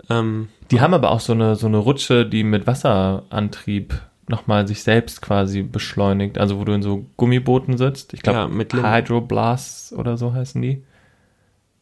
[0.10, 3.94] Ähm, Die haben aber auch so eine, so eine Rutsche, die mit Wasserantrieb
[4.32, 6.38] nochmal sich selbst quasi beschleunigt.
[6.39, 8.13] Also wo du in so Gummibooten sitzt.
[8.13, 10.84] Ich Ja, glaube, mit Lim- Hydroblasts oder so heißen die.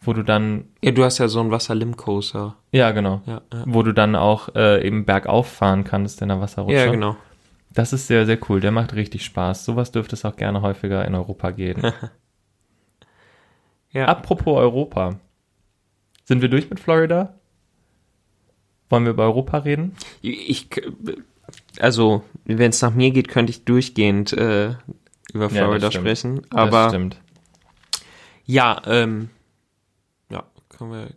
[0.01, 2.55] Wo du dann, ja, du hast ja so einen Wasserlimcoaster.
[2.71, 3.63] ja genau, Ja, ja.
[3.65, 6.77] wo du dann auch äh, eben bergauf fahren kannst in der Wasserrutsche.
[6.77, 7.15] ja, genau.
[7.73, 8.61] Das ist sehr, sehr cool.
[8.61, 9.63] Der macht richtig Spaß.
[9.65, 11.83] Sowas dürfte es auch gerne häufiger in Europa geben.
[13.91, 14.05] Ja.
[14.05, 15.15] Apropos Europa.
[16.25, 17.33] Sind wir durch mit Florida?
[18.89, 19.95] Wollen wir über Europa reden?
[20.21, 20.67] Ich,
[21.79, 24.75] also, wenn es nach mir geht, könnte ich durchgehend äh,
[25.33, 26.03] über Florida stimmt.
[26.03, 26.41] sprechen.
[26.49, 27.17] Aber stimmt.
[28.45, 29.29] ja, ähm,
[30.29, 31.07] ja, können wir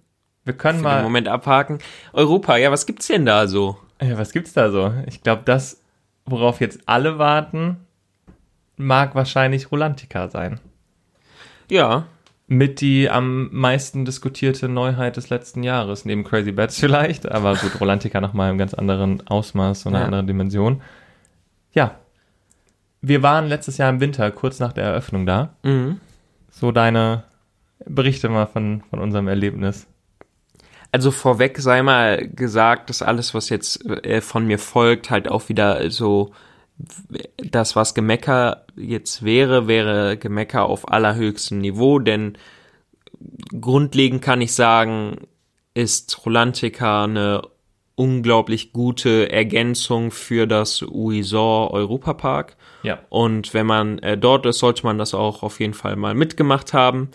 [0.44, 1.02] Wir können mal.
[1.02, 1.78] Moment abhaken.
[2.12, 3.78] Europa, ja, was gibt's denn da so?
[4.00, 4.92] Ja, was gibt's da so?
[5.06, 5.80] Ich glaube, das,
[6.26, 7.86] worauf jetzt alle warten,
[8.76, 10.60] mag wahrscheinlich Rolantica sein.
[11.70, 12.06] Ja,
[12.52, 17.80] Mit die am meisten diskutierte Neuheit des letzten Jahres, neben Crazy Bats vielleicht, aber gut,
[17.80, 20.04] Rolantica nochmal im ganz anderen Ausmaß und einer Ja.
[20.06, 20.82] anderen Dimension.
[21.72, 21.94] Ja.
[23.00, 25.54] Wir waren letztes Jahr im Winter, kurz nach der Eröffnung da.
[25.62, 25.98] mhm.
[26.50, 27.24] So deine
[27.86, 29.86] Berichte mal von, von unserem Erlebnis.
[30.92, 35.48] Also vorweg sei mal gesagt, dass alles, was jetzt äh, von mir folgt, halt auch
[35.48, 36.32] wieder so
[37.36, 42.38] das, was Gemecker jetzt wäre, wäre Gemecker auf allerhöchstem Niveau, denn
[43.60, 45.18] grundlegend kann ich sagen,
[45.74, 47.42] ist Rolantica eine
[47.94, 52.56] unglaublich gute Ergänzung für das Uisor Europapark.
[52.82, 52.98] Ja.
[53.10, 56.72] Und wenn man äh, dort ist, sollte man das auch auf jeden Fall mal mitgemacht
[56.72, 57.10] haben.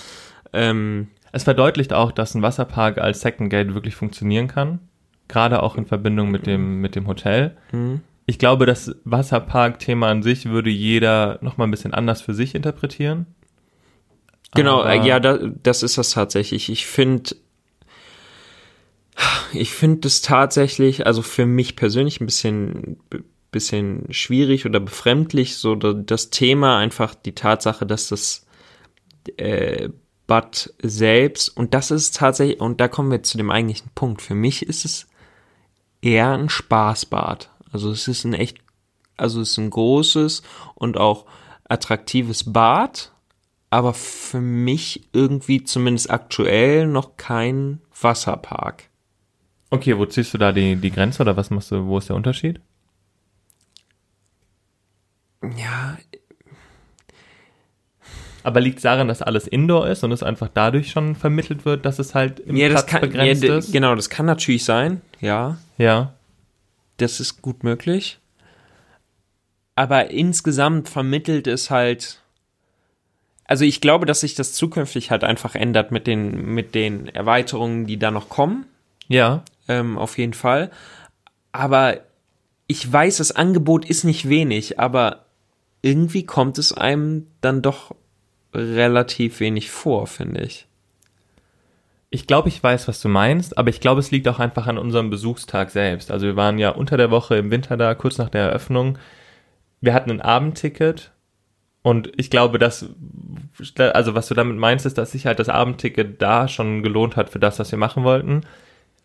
[0.53, 4.79] Ähm, Es verdeutlicht auch, dass ein Wasserpark als Second Gate wirklich funktionieren kann.
[5.27, 7.57] Gerade auch in Verbindung mit dem, mit dem Hotel.
[8.29, 13.25] Ich glaube, das Wasserpark-Thema an sich würde jeder nochmal ein bisschen anders für sich interpretieren.
[14.53, 16.69] Genau, Aber- äh, ja, da, das ist das tatsächlich.
[16.69, 17.35] Ich finde,
[19.53, 22.97] ich finde es tatsächlich, also für mich persönlich ein bisschen,
[23.51, 28.45] bisschen schwierig oder befremdlich, so da- das Thema einfach die Tatsache, dass das
[29.37, 29.89] äh,
[30.27, 34.21] Bad selbst und das ist tatsächlich und da kommen wir zu dem eigentlichen Punkt.
[34.21, 35.07] Für mich ist es
[36.01, 37.49] eher ein Spaßbad.
[37.77, 38.57] Also es ist ein echt,
[39.17, 40.41] also es ist ein großes
[40.73, 41.27] und auch
[41.69, 43.11] attraktives Bad,
[43.69, 48.85] aber für mich irgendwie zumindest aktuell noch kein Wasserpark.
[49.69, 52.15] Okay, wo ziehst du da die, die Grenze oder was machst du, wo ist der
[52.15, 52.61] Unterschied?
[55.43, 55.99] Ja,
[58.43, 61.85] Aber liegt es daran, dass alles Indoor ist und es einfach dadurch schon vermittelt wird,
[61.85, 63.71] dass es halt im ja Platz kann, ja, begrenzt d- ist?
[63.71, 66.13] genau, das kann natürlich sein, ja, Ja.
[66.97, 68.19] Das ist gut möglich.
[69.75, 72.21] Aber insgesamt vermittelt es halt,
[73.45, 77.85] also ich glaube, dass sich das zukünftig halt einfach ändert mit den, mit den Erweiterungen,
[77.85, 78.65] die da noch kommen.
[79.07, 79.43] Ja.
[79.67, 80.71] ähm, auf jeden Fall.
[81.51, 81.99] Aber
[82.67, 85.25] ich weiß, das Angebot ist nicht wenig, aber
[85.81, 87.95] irgendwie kommt es einem dann doch
[88.53, 90.66] relativ wenig vor, finde ich.
[92.09, 94.77] Ich glaube, ich weiß, was du meinst, aber ich glaube, es liegt auch einfach an
[94.77, 96.09] unserem Besuchstag selbst.
[96.09, 98.97] Also wir waren ja unter der Woche im Winter da, kurz nach der Eröffnung.
[99.81, 101.11] Wir hatten ein Abendticket
[101.81, 102.85] und ich glaube, dass,
[103.77, 107.29] also was du damit meinst, ist, dass sich halt das Abendticket da schon gelohnt hat
[107.29, 108.41] für das, was wir machen wollten.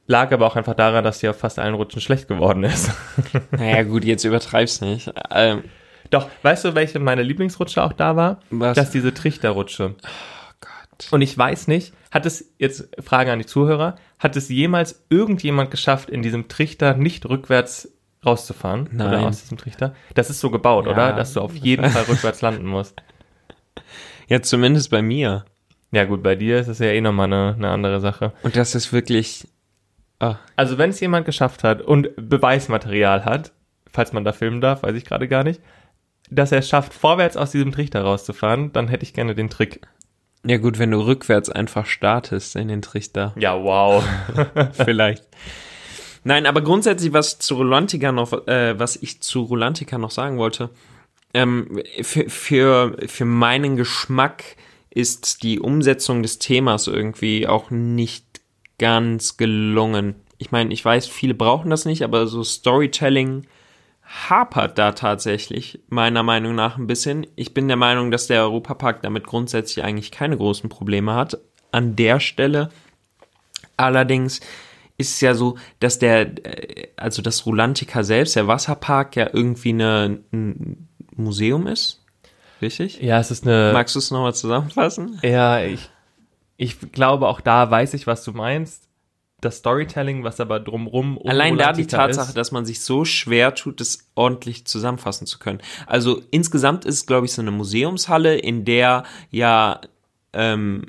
[0.07, 2.91] Lag aber auch einfach daran, dass die auf fast allen Rutschen schlecht geworden ist.
[3.53, 5.13] Naja, gut, jetzt übertreib's nicht.
[5.31, 5.63] Ähm,
[6.11, 8.41] Doch, weißt du, welche meine Lieblingsrutsche auch da war?
[8.51, 8.77] Was?
[8.77, 9.95] Das ist diese Trichterrutsche.
[11.07, 11.13] Gott.
[11.15, 15.71] Und ich weiß nicht, hat es, jetzt Frage an die Zuhörer, hat es jemals irgendjemand
[15.71, 17.93] geschafft, in diesem Trichter nicht rückwärts
[18.25, 18.89] rauszufahren?
[18.93, 19.09] Nein.
[19.09, 19.95] Oder aus diesem Trichter?
[20.15, 20.93] Das ist so gebaut, Ja.
[20.93, 21.13] oder?
[21.13, 23.01] Dass du auf jeden Fall rückwärts landen musst.
[24.29, 25.45] Ja, zumindest bei mir.
[25.91, 28.33] Ja gut, bei dir ist es ja eh nochmal eine, eine andere Sache.
[28.43, 29.47] Und das ist wirklich.
[30.21, 33.53] Ah, Also wenn es jemand geschafft hat und Beweismaterial hat,
[33.91, 35.61] falls man da filmen darf, weiß ich gerade gar nicht,
[36.31, 39.81] dass er es schafft, vorwärts aus diesem Trichter rauszufahren, dann hätte ich gerne den Trick.
[40.45, 43.33] Ja, gut, wenn du rückwärts einfach startest in den Trichter.
[43.39, 44.05] Ja, wow.
[44.73, 45.25] Vielleicht.
[46.25, 50.71] Nein, aber grundsätzlich, was zu Rolantica noch, äh, was ich zu Rolantica noch sagen wollte,
[51.35, 54.45] ähm, für, für, für meinen Geschmack
[54.91, 58.41] ist die Umsetzung des Themas irgendwie auch nicht
[58.79, 60.17] ganz gelungen.
[60.39, 63.47] Ich meine, ich weiß, viele brauchen das nicht, aber so Storytelling
[64.29, 67.27] hapert da tatsächlich meiner Meinung nach ein bisschen.
[67.35, 71.39] Ich bin der Meinung, dass der Europapark damit grundsätzlich eigentlich keine großen Probleme hat.
[71.71, 72.71] An der Stelle
[73.77, 74.41] Allerdings
[74.97, 79.71] ist es ja so, dass der, äh, also das Rulantica selbst, der Wasserpark, ja irgendwie
[79.71, 82.05] eine, ein Museum ist.
[82.61, 83.01] Richtig?
[83.01, 83.71] Ja, es ist eine...
[83.73, 85.19] Magst du es nochmal zusammenfassen?
[85.23, 85.91] Ja, ich,
[86.57, 88.89] ich glaube, auch da weiß ich, was du meinst.
[89.43, 93.05] Das Storytelling, was aber drumrum um Allein da die Tatsache, ist, dass man sich so
[93.05, 95.59] schwer tut, das ordentlich zusammenfassen zu können.
[95.89, 99.03] Also insgesamt ist es, glaube ich, so eine Museumshalle, in der
[99.33, 99.81] ja
[100.33, 100.85] ähm,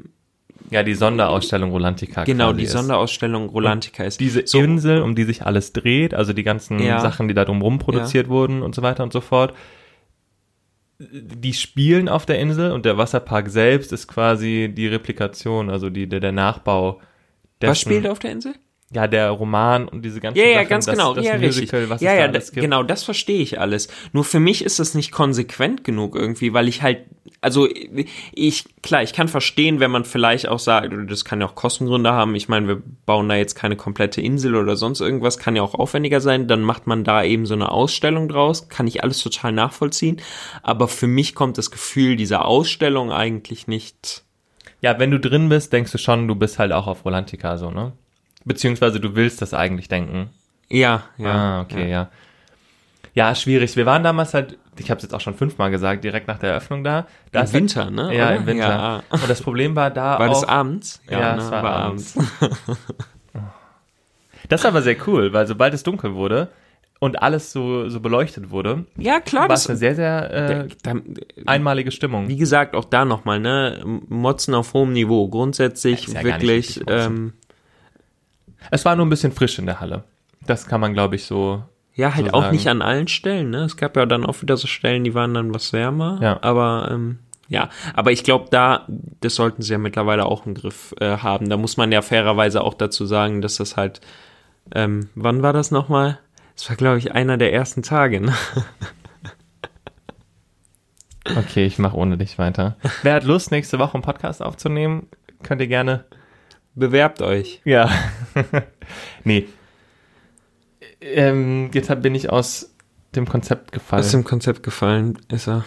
[0.70, 2.74] ja die Sonderausstellung Rolantica genau die ist.
[2.74, 4.20] Sonderausstellung Rolantica ist.
[4.20, 7.00] diese so, Insel, um die sich alles dreht, also die ganzen Ja.
[7.00, 9.56] Sachen, die da drumrum produziert wurden und so weiter und so fort.
[11.00, 16.08] Die spielen auf der Insel und der Wasserpark selbst ist quasi die Replikation, also die,
[16.08, 17.02] der, der Nachbau.
[17.70, 18.54] Was spielt auf der Insel?
[18.94, 21.14] Ja, der Roman und diese ganzen Ja, ja, Sachen, ganz das, genau.
[21.14, 21.90] das ja, Musical, richtig.
[21.90, 22.62] was ja, es ja, da alles gibt.
[22.62, 23.88] genau, das verstehe ich alles.
[24.12, 27.00] Nur für mich ist das nicht konsequent genug irgendwie, weil ich halt,
[27.42, 27.68] also
[28.34, 32.12] ich, klar, ich kann verstehen, wenn man vielleicht auch sagt, das kann ja auch Kostengründe
[32.12, 32.36] haben.
[32.36, 35.74] Ich meine, wir bauen da jetzt keine komplette Insel oder sonst irgendwas, kann ja auch
[35.74, 36.48] aufwendiger sein.
[36.48, 38.70] Dann macht man da eben so eine Ausstellung draus.
[38.70, 40.22] Kann ich alles total nachvollziehen.
[40.62, 44.24] Aber für mich kommt das Gefühl dieser Ausstellung eigentlich nicht.
[44.84, 47.72] Ja, wenn du drin bist, denkst du schon, du bist halt auch auf Rolantica so,
[47.72, 47.94] ne?
[48.44, 50.30] Beziehungsweise du willst das eigentlich denken.
[50.68, 51.32] Ja, ja.
[51.32, 52.10] ah, okay, ja.
[53.14, 53.34] ja.
[53.34, 53.78] schwierig.
[53.78, 56.50] Wir waren damals halt, ich habe es jetzt auch schon fünfmal gesagt, direkt nach der
[56.50, 57.08] Eröffnung da.
[57.32, 58.14] da Im halt- Winter, ne?
[58.14, 58.36] Ja, oder?
[58.36, 58.68] im Winter.
[58.68, 59.04] Ja.
[59.10, 61.02] Und das Problem war da War auch, das abends?
[61.10, 62.18] Ja, es war abends.
[64.50, 66.50] Das war aber sehr cool, weil sobald es dunkel wurde
[67.04, 70.68] und alles so, so beleuchtet wurde, Ja, klar, war es das, eine sehr, sehr äh,
[70.84, 70.94] da,
[71.46, 72.30] einmalige Stimmung.
[72.30, 75.28] wie gesagt, auch da nochmal, ne, Motzen auf hohem Niveau.
[75.28, 76.88] Grundsätzlich ja wirklich, Motzen.
[76.88, 77.34] ähm,
[78.72, 80.06] Es war nur ein bisschen frisch in der Halle.
[80.48, 81.64] Das kann man, glaube ich, so.
[81.94, 82.56] Ja, halt so auch sagen.
[82.56, 83.66] nicht an allen Stellen, ne?
[83.66, 86.20] Es gab ja dann auch wieder so Stellen, die waren dann was wärmer.
[86.22, 86.40] Ja.
[86.42, 88.88] Aber ähm, ja, aber ich glaube, da,
[89.20, 91.50] das sollten sie ja mittlerweile auch im Griff äh, haben.
[91.50, 94.00] Da muss man ja fairerweise auch dazu sagen, dass das halt,
[94.74, 96.18] ähm, wann war das nochmal?
[96.56, 98.34] Das war, glaube ich, einer der ersten Tage, ne?
[101.26, 102.76] Okay, ich mache ohne dich weiter.
[103.02, 105.08] Wer hat Lust, nächste Woche einen Podcast aufzunehmen?
[105.42, 106.06] Könnt ihr gerne.
[106.76, 107.62] Bewerbt euch.
[107.66, 107.90] Ja.
[109.24, 109.48] nee.
[111.00, 112.76] Ähm, jetzt bin ich aus
[113.16, 114.04] dem Konzept gefallen.
[114.04, 115.66] Was dem Konzept gefallen ist er.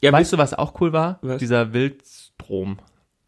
[0.00, 1.18] Ja, weißt du, was auch cool war?
[1.22, 1.38] Was?
[1.38, 2.78] Dieser Wildstrom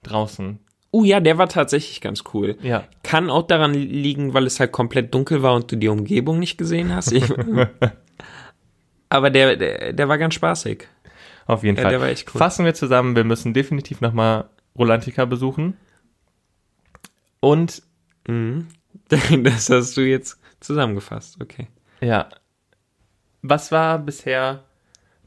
[0.02, 0.58] draußen.
[0.96, 2.56] Uh, ja, der war tatsächlich ganz cool.
[2.62, 2.84] Ja.
[3.02, 6.56] Kann auch daran liegen, weil es halt komplett dunkel war und du die Umgebung nicht
[6.56, 7.12] gesehen hast.
[7.12, 7.24] Ich,
[9.08, 10.88] aber der, der, der war ganz spaßig.
[11.46, 11.90] Auf jeden Ja, Fall.
[11.92, 12.38] der war echt cool.
[12.38, 15.76] Fassen wir zusammen, wir müssen definitiv nochmal Rolantica besuchen.
[17.40, 17.82] Und
[18.28, 18.66] Mhm.
[19.44, 21.68] Das hast du jetzt zusammengefasst, okay.
[22.00, 22.28] ja.
[23.42, 24.64] Was war bisher.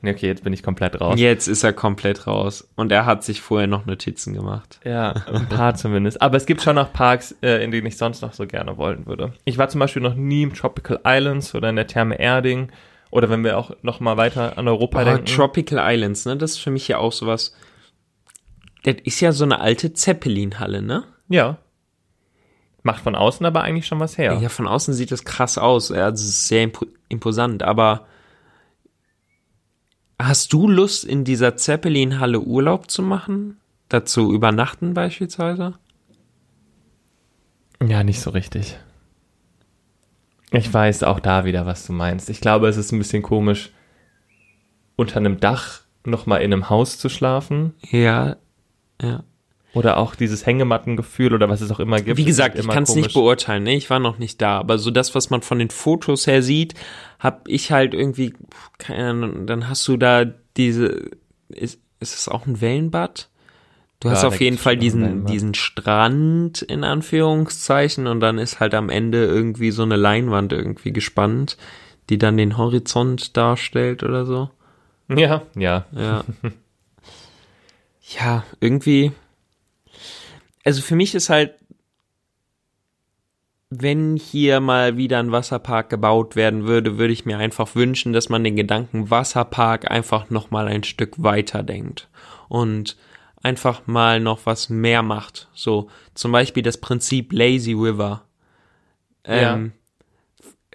[0.02, 1.20] Okay, jetzt bin ich komplett raus.
[1.20, 2.70] Jetzt ist er komplett raus.
[2.76, 4.80] Und er hat sich vorher noch Notizen gemacht.
[4.86, 6.22] Ja, ein paar zumindest.
[6.22, 9.06] Aber es gibt schon noch Parks, äh, in denen ich sonst noch so gerne wollen
[9.08, 9.34] würde.
[9.44, 12.72] Ich war zum Beispiel noch nie im Tropical Islands oder in der Therme Erding.
[13.12, 15.26] Oder wenn wir auch noch mal weiter an Europa Oh, denken.
[15.26, 16.38] Tropical Islands, ne?
[16.38, 17.54] Das ist für mich ja auch sowas.
[18.84, 21.04] Das ist ja so eine alte Zeppelin-Halle, ne?
[21.28, 21.58] ja.
[22.82, 24.40] Macht von außen aber eigentlich schon was her.
[24.42, 24.48] Ja.
[24.48, 25.90] von außen sieht das krass aus.
[25.90, 28.08] Ja, das ist sehr impo imposant, aber
[30.20, 33.58] hast du Lust, in dieser Zeppelin-Halle Urlaub zu machen?
[33.88, 35.76] Dazu übernachten beispielsweise?
[37.86, 38.78] Ja, nicht so richtig.
[40.52, 42.30] Ich weiß auch da wieder, was du meinst.
[42.30, 43.72] Ich glaube, es ist ein bisschen komisch,
[44.96, 47.74] unter einem Dach nochmal in einem Haus zu schlafen.
[47.90, 48.38] Ja,
[49.02, 49.24] ja.
[49.74, 52.18] Oder auch dieses Hängemattengefühl oder was es auch immer gibt.
[52.18, 53.76] Wie gesagt, halt ich kann es nicht beurteilen, ne?
[53.76, 56.74] Ich war noch nicht da, aber so das, was man von den Fotos her sieht,
[57.20, 58.34] hab ich halt irgendwie,
[58.80, 60.26] keine Ahnung, dann hast du da
[60.58, 61.12] diese,
[61.50, 63.30] ist, ist es auch ein Wellenbad?
[64.00, 68.60] Du hast Ja, auf da jeden Fall diesen, diesen Strand in Anführungszeichen und dann ist
[68.60, 71.58] halt am Ende irgendwie so eine Leinwand irgendwie gespannt,
[72.10, 74.50] die dann den Horizont darstellt oder so.
[75.10, 75.86] Ja, ja.
[75.92, 76.24] Ja.
[78.20, 79.12] ja, irgendwie.
[80.64, 81.56] Also für mich ist halt,
[83.70, 88.30] wenn hier mal wieder ein Wasserpark gebaut werden würde, würde ich mir einfach wünschen, dass
[88.30, 92.10] man den Gedanken Wasserpark einfach noch mal ein Stück weiter denkt
[92.48, 92.98] und
[93.44, 95.50] einfach mal noch was mehr macht.
[95.54, 98.24] So zum Beispiel das Prinzip Lazy River.
[99.24, 99.74] Ähm,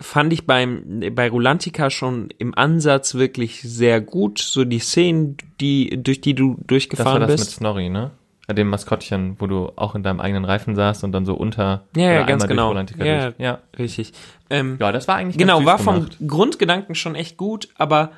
[0.00, 4.38] fand ich beim bei Rulantica schon im Ansatz wirklich sehr gut.
[4.38, 7.50] So die Szenen, die durch die du Das war durchgefahren das mit bist.
[7.56, 8.12] Snorri, ne?
[8.52, 11.86] Dem Maskottchen, wo du auch in deinem eigenen Reifen saßt und dann so unter.
[11.96, 12.74] Ja, ja, ganz genau.
[12.98, 13.58] Ja, ja.
[13.78, 14.12] Richtig.
[14.50, 16.18] Ähm, Ja, das war eigentlich genau, war vom gemacht.
[16.26, 18.12] Grundgedanken schon echt gut, aber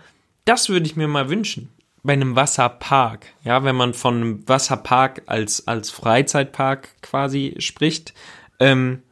[0.45, 1.71] das würde ich mir mal wünschen.
[2.03, 8.13] Bei einem Wasserpark, ja, wenn man von einem Wasserpark als, als Freizeitpark quasi spricht,
[8.59, 9.03] ähm,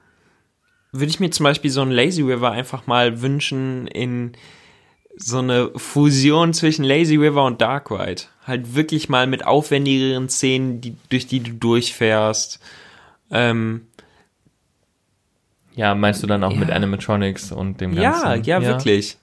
[0.93, 4.33] würde ich mir zum Beispiel so ein Lazy River einfach mal wünschen in
[5.17, 8.23] so eine Fusion zwischen Lazy River und Dark Ride.
[8.47, 12.61] Halt wirklich mal mit aufwendigeren Szenen, die, durch die du durchfährst.
[13.31, 13.87] Ähm,
[15.77, 16.59] Ja, meinst du dann auch Ja.
[16.59, 18.45] mit Animatronics und dem Ganzen?
[18.45, 19.17] ja, ja, wirklich.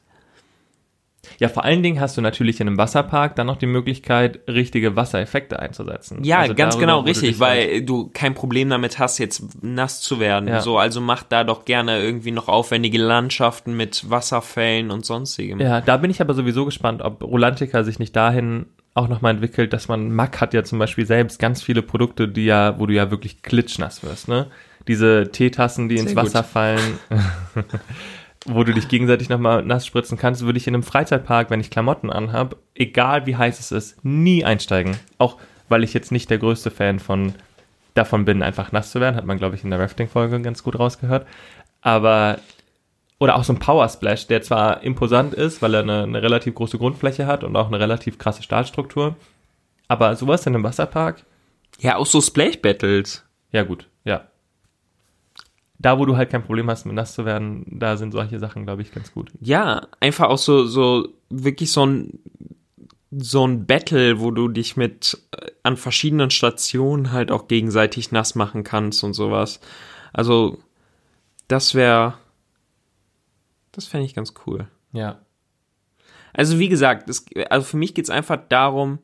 [1.39, 4.95] Ja, vor allen Dingen hast du natürlich in einem Wasserpark dann noch die Möglichkeit, richtige
[4.95, 6.23] Wassereffekte einzusetzen.
[6.23, 8.99] Ja, Also ganz darüber, genau, wo du richtig, dich halt- weil du kein Problem damit
[8.99, 10.49] hast, jetzt nass zu werden.
[10.49, 10.61] Ja.
[10.61, 15.59] So, also mach da doch gerne irgendwie noch aufwendige Landschaften mit Wasserfällen und sonstigem.
[15.61, 19.73] Ja, da bin ich aber sowieso gespannt, ob Rolantica sich nicht dahin auch nochmal entwickelt,
[19.73, 22.93] dass man, Mack hat ja zum Beispiel selbst ganz viele Produkte, die ja, wo du
[22.93, 24.47] ja wirklich klitschnass wirst, ne?
[24.87, 26.25] Diese Teetassen, die ins Sehr gut.
[26.25, 26.99] Wasser fallen,
[28.45, 31.69] wo du dich gegenseitig nochmal nass spritzen kannst, würde ich in einem Freizeitpark, wenn ich
[31.69, 34.97] Klamotten anhab, egal wie heiß es ist, nie einsteigen.
[35.19, 35.37] Auch
[35.69, 37.33] weil ich jetzt nicht der größte Fan von
[37.93, 40.77] davon bin, einfach nass zu werden, hat man, glaube ich, in der Rafting-Folge ganz gut
[40.77, 41.27] rausgehört.
[41.81, 42.39] Aber
[43.21, 46.55] oder auch so ein Power Splash, der zwar imposant ist, weil er eine, eine relativ
[46.55, 49.15] große Grundfläche hat und auch eine relativ krasse Stahlstruktur.
[49.87, 51.23] Aber sowas in einem Wasserpark,
[51.79, 53.23] Ja, auch so Splash Battles.
[53.51, 54.25] ja gut, ja.
[55.77, 58.63] Da, wo du halt kein Problem hast, mit nass zu werden, da sind solche Sachen,
[58.65, 59.31] glaube ich, ganz gut.
[59.39, 62.19] Ja, einfach auch so, so, wirklich so ein,
[63.11, 68.33] so ein Battle, wo du dich mit äh, an verschiedenen Stationen halt auch gegenseitig nass
[68.33, 69.59] machen kannst und sowas.
[70.11, 70.57] Also,
[71.47, 72.15] das wäre,
[73.71, 74.67] das fände ich ganz cool.
[74.93, 75.19] Ja.
[76.33, 78.99] Also wie gesagt, das, also für mich geht's einfach darum,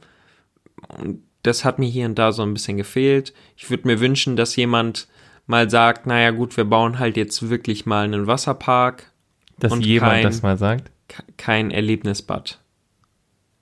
[0.90, 3.34] und das hat mir hier und da so ein bisschen gefehlt.
[3.56, 5.08] Ich würde mir wünschen, dass jemand
[5.46, 9.12] mal sagt, naja gut, wir bauen halt jetzt wirklich mal einen Wasserpark,
[9.60, 10.92] Dass Und jemand kein- das mal sagt.
[11.08, 12.60] ke- kein Erlebnisbad.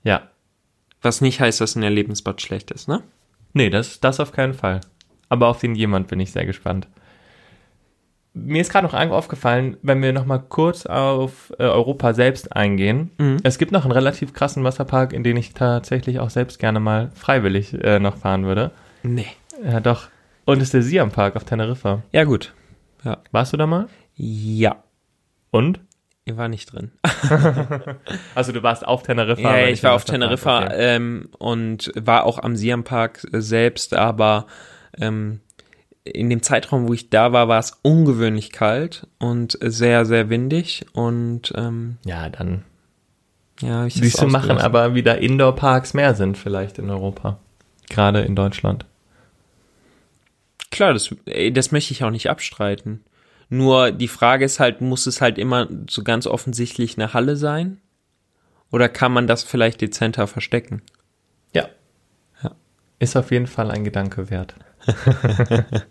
[0.02, 0.28] Ja.
[1.00, 3.02] Was nicht heißt, dass ein Erlebnisbad schlecht ist, ne?
[3.54, 4.80] Nee, das, das auf keinen Fall.
[5.28, 6.86] Aber auf den jemand bin ich sehr gespannt.
[8.38, 13.10] Mir ist gerade noch aufgefallen, wenn wir noch mal kurz auf äh, Europa selbst eingehen.
[13.16, 13.38] Mhm.
[13.42, 17.10] Es gibt noch einen relativ krassen Wasserpark, in den ich tatsächlich auch selbst gerne mal
[17.14, 18.72] freiwillig äh, noch fahren würde.
[19.02, 19.28] Nee.
[19.64, 20.08] Ja, doch.
[20.44, 22.02] Und es ist der Siam Park auf Teneriffa.
[22.12, 22.52] Ja, gut.
[23.32, 23.88] Warst du da mal?
[24.16, 24.82] Ja.
[25.50, 25.80] Und?
[26.26, 26.92] Ihr war nicht drin.
[28.34, 29.58] Also du warst auf Teneriffa?
[29.58, 30.74] Ja, ich war auf Teneriffa okay.
[30.76, 34.46] ähm, und war auch am Siam Park selbst, aber
[34.98, 35.40] ähm,
[36.12, 40.86] in dem Zeitraum, wo ich da war, war es ungewöhnlich kalt und sehr, sehr windig
[40.92, 42.64] und ähm, Ja, dann
[43.60, 47.38] ja, ich siehst du, machen aber wieder Indoor-Parks mehr Sinn vielleicht in Europa.
[47.88, 48.84] Gerade in Deutschland.
[50.70, 51.14] Klar, das,
[51.52, 53.04] das möchte ich auch nicht abstreiten.
[53.48, 57.80] Nur die Frage ist halt, muss es halt immer so ganz offensichtlich eine Halle sein?
[58.70, 60.82] Oder kann man das vielleicht dezenter verstecken?
[61.54, 61.68] Ja.
[62.42, 62.50] Ja.
[62.98, 64.54] Ist auf jeden Fall ein Gedanke wert.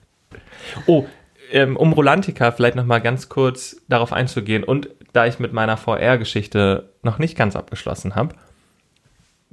[0.88, 1.06] oh,
[1.52, 5.78] ähm, um Rolantica vielleicht noch mal ganz kurz darauf einzugehen und da ich mit meiner
[5.78, 8.36] VR-Geschichte noch nicht ganz abgeschlossen habe,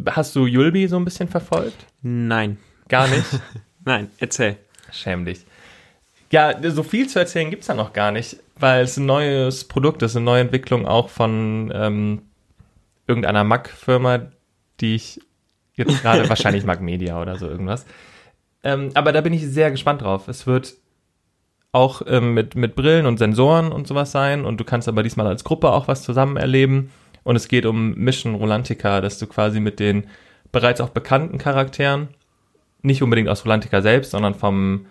[0.06, 1.86] hast du Yulbi so ein bisschen verfolgt?
[2.02, 2.58] Nein.
[2.88, 3.24] Gar nicht?
[3.84, 4.56] Nein, erzähl.
[4.90, 5.44] Schäm dich.
[6.30, 10.02] Ja, so viel zu erzählen gibt's da noch gar nicht, weil es ein neues Produkt
[10.02, 12.22] ist, eine neue Entwicklung auch von ähm,
[13.06, 14.30] irgendeiner Mac-Firma,
[14.80, 15.20] die ich
[15.74, 17.84] jetzt gerade, wahrscheinlich Mac Media oder so irgendwas.
[18.64, 20.28] Ähm, aber da bin ich sehr gespannt drauf.
[20.28, 20.74] Es wird
[21.72, 25.26] auch ähm, mit, mit Brillen und Sensoren und sowas sein und du kannst aber diesmal
[25.26, 26.90] als Gruppe auch was zusammen erleben.
[27.24, 30.06] Und es geht um Mission Rolantica, dass du quasi mit den
[30.50, 32.08] bereits auch bekannten Charakteren,
[32.82, 34.86] nicht unbedingt aus Rolantica selbst, sondern vom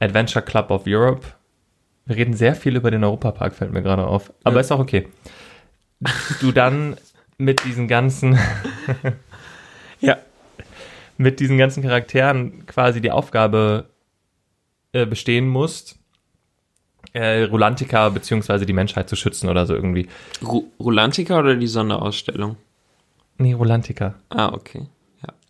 [0.00, 1.26] Adventure Club of Europe.
[2.06, 4.32] Wir reden sehr viel über den Europapark, fällt mir gerade auf.
[4.44, 4.60] Aber Ja.
[4.60, 5.06] ist auch okay.
[6.40, 6.96] Du dann
[7.36, 8.38] mit diesen ganzen,
[10.00, 10.16] Ja.
[11.18, 13.90] Mit diesen ganzen Charakteren quasi die Aufgabe
[14.92, 15.98] äh, bestehen musst,
[17.12, 20.08] äh, Rolantica beziehungsweise die Menschheit zu schützen oder so irgendwie.
[20.42, 22.56] Ru Rulantica oder die Sonderausstellung?
[23.36, 24.14] Nee, Rolantica.
[24.30, 24.86] Ah, okay.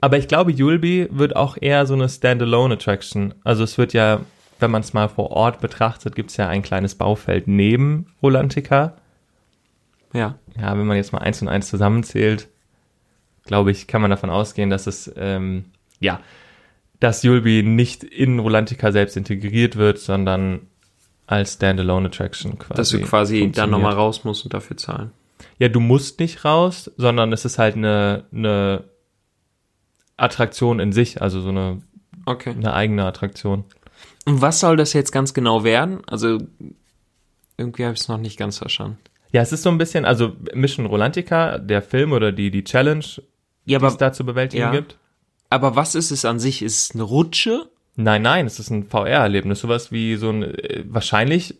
[0.00, 3.34] Aber ich glaube, Yulby wird auch eher so eine Standalone-Attraction.
[3.42, 4.20] Also es wird ja,
[4.60, 8.94] wenn man es mal vor Ort betrachtet, gibt es ja ein kleines Baufeld neben Rolantica.
[10.12, 10.36] Ja.
[10.58, 12.48] Ja, wenn man jetzt mal eins und eins zusammenzählt,
[13.48, 15.64] glaube ich, kann man davon ausgehen, dass es, ähm,
[15.98, 16.20] ja,
[17.00, 20.60] dass Yulby nicht in Rolantica selbst integriert wird, sondern
[21.26, 22.76] als Standalone-Attraction quasi.
[22.76, 25.10] Dass du quasi dann nochmal raus musst und dafür zahlen.
[25.58, 28.84] Ja, du musst nicht raus, sondern es ist halt eine, eine
[30.16, 31.82] Attraktion in sich, also so eine,
[32.26, 32.50] Okay.
[32.50, 33.64] eine eigene Attraktion.
[34.26, 36.02] Und was soll das jetzt ganz genau werden?
[36.06, 36.38] Also,
[37.56, 38.98] irgendwie habe ich es noch nicht ganz verstanden.
[39.32, 43.04] Ja, es ist so ein bisschen, also Mission Rolantica, der Film oder die, die Challenge,
[43.68, 44.70] Ja, die es aber, da zu bewältigen ja.
[44.70, 44.96] gibt.
[45.50, 46.62] aber was ist es an sich?
[46.62, 47.68] Ist es eine Rutsche?
[47.96, 51.56] Nein, nein, es ist ein VR-Erlebnis, sowas wie so ein, äh, wahrscheinlich,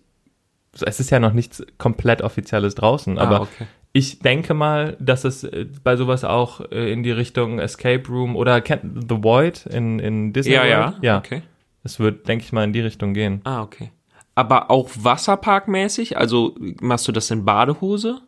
[0.80, 3.66] es ist ja noch nichts komplett Offizielles draußen, aber ah, okay.
[3.92, 8.36] ich denke mal, dass es äh, bei sowas auch äh, in die Richtung Escape Room
[8.36, 10.84] oder The Void in, in Disney Ja, ja.
[10.92, 11.02] World?
[11.02, 11.42] Ja, Okay.
[11.82, 13.40] es wird, denke ich mal, in die Richtung gehen.
[13.42, 13.90] Ah, okay.
[14.36, 16.16] Aber auch wasserparkmäßig?
[16.16, 18.20] Also machst du das in Badehose?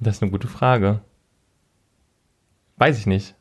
[0.00, 1.00] Das ist eine gute Frage.
[2.82, 3.36] Weiß ich nicht.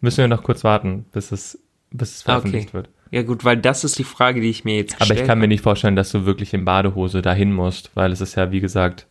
[0.00, 1.62] Müssen wir noch kurz warten, bis es,
[1.92, 2.24] bis es Ah, okay.
[2.24, 2.88] veröffentlicht wird.
[3.12, 5.38] Ja gut, weil das ist die Frage, die ich mir jetzt Aber gestellt ich kann
[5.38, 8.58] mir nicht vorstellen, dass du wirklich in Badehose dahin musst, weil es ist ja, wie
[8.58, 9.06] gesagt,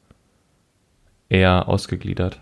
[1.30, 2.42] eher ausgegliedert.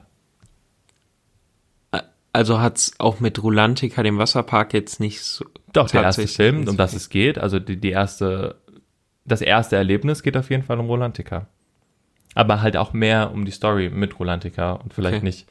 [2.34, 5.46] Also hat's auch mit Rulantica, dem Wasserpark, jetzt nicht so.
[5.74, 8.56] Doch, der erste Film, um das es geht, also die, die erste,
[9.26, 11.48] das erste Erlebnis geht auf jeden Fall um Rolantica.
[12.34, 15.26] Aber halt auch mehr um die Story mit Rolantica und vielleicht Okay.
[15.26, 15.48] nicht.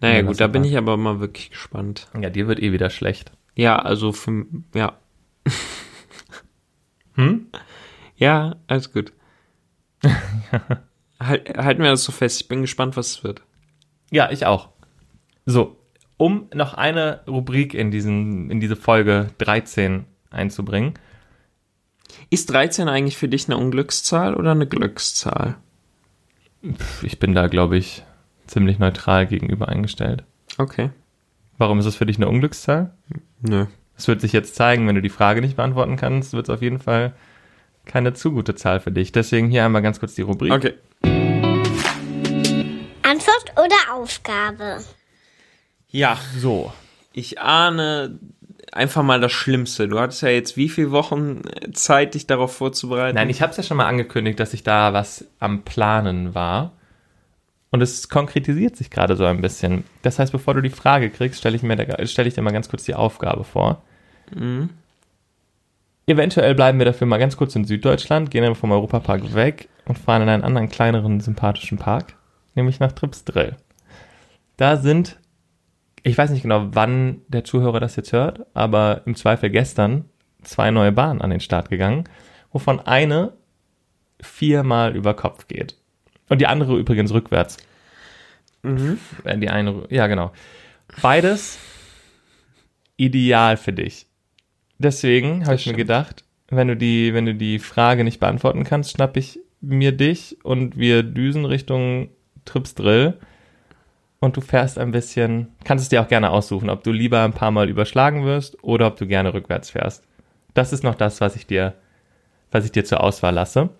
[0.00, 2.08] Naja Ja, gut, da bin ich aber mal wirklich gespannt.
[2.18, 3.32] Ja, dir wird eh wieder schlecht.
[3.54, 4.98] Ja, also für, ja.
[7.14, 7.48] Hm?
[8.16, 9.12] Ja, alles gut.
[11.20, 12.40] halt, halten wir das so fest.
[12.40, 13.42] Ich bin gespannt, was es wird.
[14.10, 14.70] Ja, ich auch.
[15.44, 15.76] So,
[16.16, 20.94] um noch eine Rubrik in, diesen, in diese Folge 13 einzubringen.
[22.28, 25.56] Ist 13 eigentlich für dich eine Unglückszahl oder eine Glückszahl?
[27.02, 28.04] Ich bin da, glaube ich,
[28.50, 30.24] ziemlich neutral gegenüber eingestellt.
[30.58, 30.90] Okay.
[31.58, 32.92] Warum ist es für dich eine Unglückszahl?
[33.40, 33.66] Nö.
[33.96, 36.62] Es wird sich jetzt zeigen, wenn du die Frage nicht beantworten kannst, wird es auf
[36.62, 37.12] jeden Fall
[37.84, 39.12] keine zu gute Zahl für dich.
[39.12, 40.52] Deswegen hier einmal ganz kurz die Rubrik.
[40.52, 40.74] Okay.
[43.02, 44.78] Antwort oder Aufgabe?
[45.88, 46.72] Ja, So,
[47.12, 48.18] ich ahne
[48.72, 49.88] einfach mal das Schlimmste.
[49.88, 53.16] Du hattest ja jetzt wie viele Wochen äh, Zeit, dich darauf vorzubereiten?
[53.16, 56.72] Nein, ich habe es ja schon mal angekündigt, dass ich da was am Planen war.
[57.72, 59.84] Und es konkretisiert sich gerade so ein bisschen.
[60.02, 62.50] Das heißt, bevor du die Frage kriegst, stelle ich, mir da- stell ich dir mal
[62.52, 63.82] ganz kurz die Aufgabe vor.
[66.06, 69.98] Eventuell bleiben wir dafür mal ganz kurz in Süddeutschland, gehen dann vom Europapark weg und
[69.98, 72.14] fahren in einen anderen kleineren, sympathischen Park,
[72.56, 73.56] nämlich nach Tripsdrill.
[74.56, 75.18] Da sind,
[76.02, 80.06] ich weiß nicht genau, wann der Zuhörer das jetzt hört, aber im Zweifel gestern
[80.42, 82.04] zwei neue Bahnen an den Start gegangen,
[82.50, 83.32] wovon eine
[84.20, 85.76] viermal über Kopf geht.
[86.30, 87.58] Und die andere übrigens rückwärts.
[88.64, 90.32] Äh, Die eine, ja genau.
[91.02, 91.58] Beides
[92.96, 94.06] ideal für dich.
[94.78, 95.76] Deswegen habe ich mir stimmt.
[95.76, 100.38] gedacht, wenn du die, wenn du die Frage nicht beantworten kannst, schnapp ich mir dich
[100.42, 102.08] und wir düsen Richtung
[102.44, 103.18] Tripsdrill
[104.20, 107.32] und du fährst ein bisschen, kannst es dir auch gerne aussuchen, ob du lieber ein
[107.32, 110.04] paar Mal überschlagen wirst oder ob du gerne rückwärts fährst.
[110.54, 111.74] Das ist noch das, was ich dir,
[112.50, 113.70] was ich dir zur Auswahl lasse.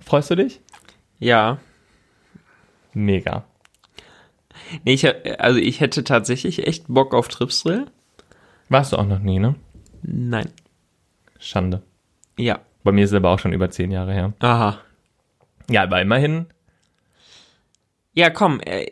[0.00, 0.60] Freust du dich?
[1.18, 1.58] Ja.
[2.92, 3.44] Mega.
[4.84, 7.86] Nee, ich, also ich hätte tatsächlich echt Bock auf Tripsdrill.
[8.68, 9.54] Warst du auch noch nie, ne?
[10.02, 10.50] Nein.
[11.38, 11.82] Schande.
[12.38, 12.60] Ja.
[12.84, 14.32] Bei mir ist es aber auch schon über zehn Jahre her.
[14.40, 14.78] Aha.
[15.68, 16.46] Ja, aber immerhin.
[18.14, 18.86] Ja, komm, äh,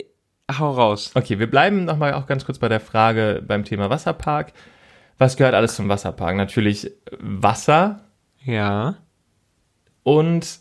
[0.59, 1.11] hau raus.
[1.15, 4.53] Okay, wir bleiben nochmal auch ganz kurz bei der Frage beim Thema Wasserpark.
[5.19, 6.37] Was gehört alles zum Wasserpark?
[6.37, 8.05] Natürlich Wasser
[8.45, 8.97] Ja.
[10.03, 10.61] und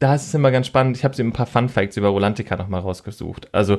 [0.00, 0.96] da ist es immer ganz spannend.
[0.96, 3.48] Ich habe sie ein paar Fun Facts über Rolantica nochmal rausgesucht.
[3.52, 3.78] Also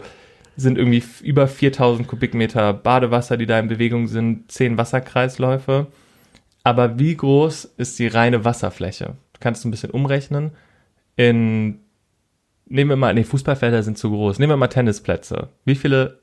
[0.55, 5.87] sind irgendwie über 4000 Kubikmeter Badewasser, die da in Bewegung sind, 10 Wasserkreisläufe.
[6.63, 9.15] Aber wie groß ist die reine Wasserfläche?
[9.33, 10.51] Du kannst ein bisschen umrechnen.
[11.15, 11.79] In,
[12.67, 14.37] nehmen wir mal, nee, Fußballfelder sind zu groß.
[14.37, 15.49] Nehmen wir mal Tennisplätze.
[15.65, 16.20] Wie viele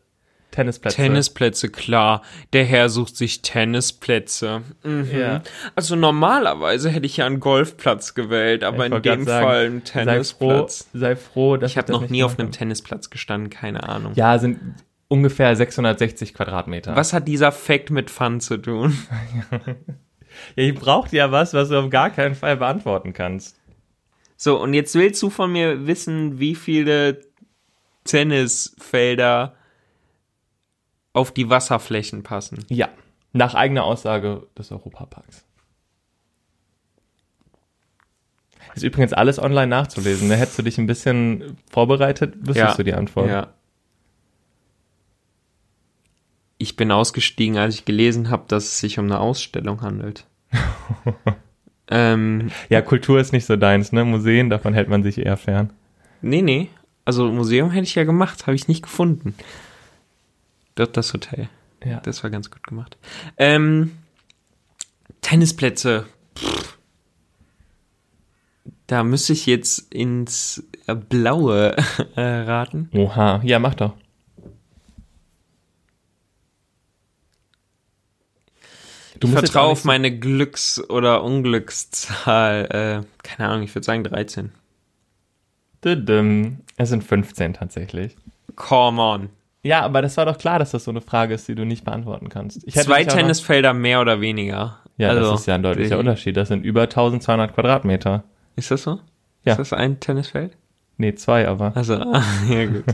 [0.50, 0.96] Tennisplätze?
[0.96, 2.22] Tennisplätze, klar.
[2.52, 4.62] Der Herr sucht sich Tennisplätze.
[4.82, 5.08] Mhm.
[5.12, 5.42] Ja.
[5.74, 9.82] Also normalerweise hätte ich ja einen Golfplatz gewählt, aber Ich in dem sagen, Fall einen
[9.84, 10.88] Sei froh, Tennisplatz.
[10.92, 12.50] sei froh, dass Ich habe noch nie auf einem.
[12.52, 14.12] Tennisplatz gestanden, keine Ahnung.
[14.14, 14.58] Ja, sind
[15.08, 16.96] ungefähr 660 Quadratmeter.
[16.96, 18.96] Was hat dieser Fact mit Fun zu tun?
[20.54, 23.58] Ja, ihr braucht ja was, was du auf gar keinen Fall beantworten kannst.
[24.36, 27.22] So, und jetzt willst du von mir wissen, wie viele
[28.04, 29.54] Tennisfelder
[31.18, 32.64] auf die Wasserflächen passen.
[32.68, 32.88] Ja,
[33.32, 35.44] nach eigener Aussage des Europaparks.
[38.74, 40.28] Ist übrigens alles online nachzulesen.
[40.28, 43.28] Da hättest du dich ein bisschen vorbereitet, wüsstest du die Antwort.
[43.28, 43.48] Ja.
[46.58, 50.26] Ich bin ausgestiegen, als ich gelesen habe, dass es sich um eine Ausstellung handelt.
[51.90, 54.04] ähm, ja, Kultur ist nicht so deins, ne?
[54.04, 55.70] Museen, davon hält man sich eher fern.
[56.22, 56.68] nee, nee.
[57.04, 59.34] Also Museum hätte ich ja gemacht, habe ich nicht gefunden.
[60.78, 61.48] Dort das Hotel.
[61.84, 61.98] Ja.
[62.00, 62.96] Das war ganz gut gemacht.
[63.36, 63.98] Ähm,
[65.22, 66.06] Tennisplätze.
[66.36, 66.78] Pff.
[68.86, 71.74] Da müsste ich jetzt ins äh, Blaue
[72.14, 72.90] äh, raten.
[72.94, 73.94] Oha, ja, mach doch.
[79.18, 83.02] Du ich vertraue auf meine Glücks- oder Unglückszahl.
[83.04, 84.52] Äh, keine Ahnung, ich würde sagen 13.
[85.84, 86.60] Düdüm.
[86.76, 88.16] Es sind 15 tatsächlich.
[88.54, 89.30] Come on.
[89.68, 91.84] Ja, aber das war doch klar, dass das so eine Frage ist, die du nicht
[91.84, 92.62] beantworten kannst.
[92.70, 94.78] Zwei Tennisfelder mehr oder weniger.
[94.96, 96.36] Ja, Also, das ist ja ein deutlicher die- Unterschied.
[96.38, 98.24] Das sind über 1200 Quadratmeter.
[98.56, 98.98] Ist das so?
[99.44, 99.52] Ja.
[99.52, 100.56] Ist das ein Tennisfeld?
[100.96, 101.76] Nee, zwei aber.
[101.76, 101.94] Also,
[102.48, 102.84] ja gut.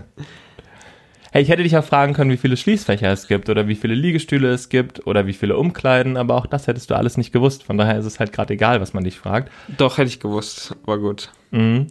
[1.32, 3.94] Hey, ich hätte dich auch fragen können, wie viele Schließfächer es gibt oder wie viele
[3.94, 7.62] Liegestühle es gibt oder wie viele Umkleiden, aber auch das hättest du alles nicht gewusst.
[7.64, 9.50] Von daher ist es halt gerade egal, was man dich fragt.
[9.76, 10.76] Doch, hätte ich gewusst.
[10.84, 11.30] War gut.
[11.50, 11.88] Mhm.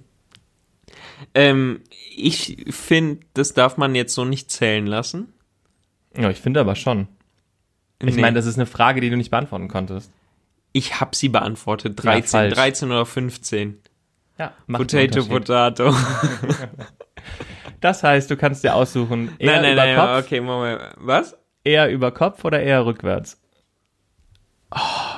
[1.34, 1.82] Ähm,
[2.16, 5.34] ich finde, das darf man jetzt so nicht zählen lassen.
[6.18, 7.08] Ja, ich finde aber schon.
[8.02, 8.22] Ich Nee.
[8.22, 10.12] meine, das ist eine Frage, die du nicht beantworten konntest.
[10.74, 12.04] Ich habe sie beantwortet.
[12.04, 12.54] 13, falsch.
[12.56, 13.78] 13 oder 15.
[14.40, 15.96] Ja, Potato, Potato.
[17.80, 20.82] Das heißt, du kannst dir aussuchen, eher nein, nein, über nein, Kopf, okay, Moment.
[20.98, 21.38] Was?
[21.66, 23.42] eher über Kopf oder eher rückwärts?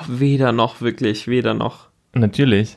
[0.08, 1.88] Weder noch, wirklich, weder noch.
[2.12, 2.76] Natürlich.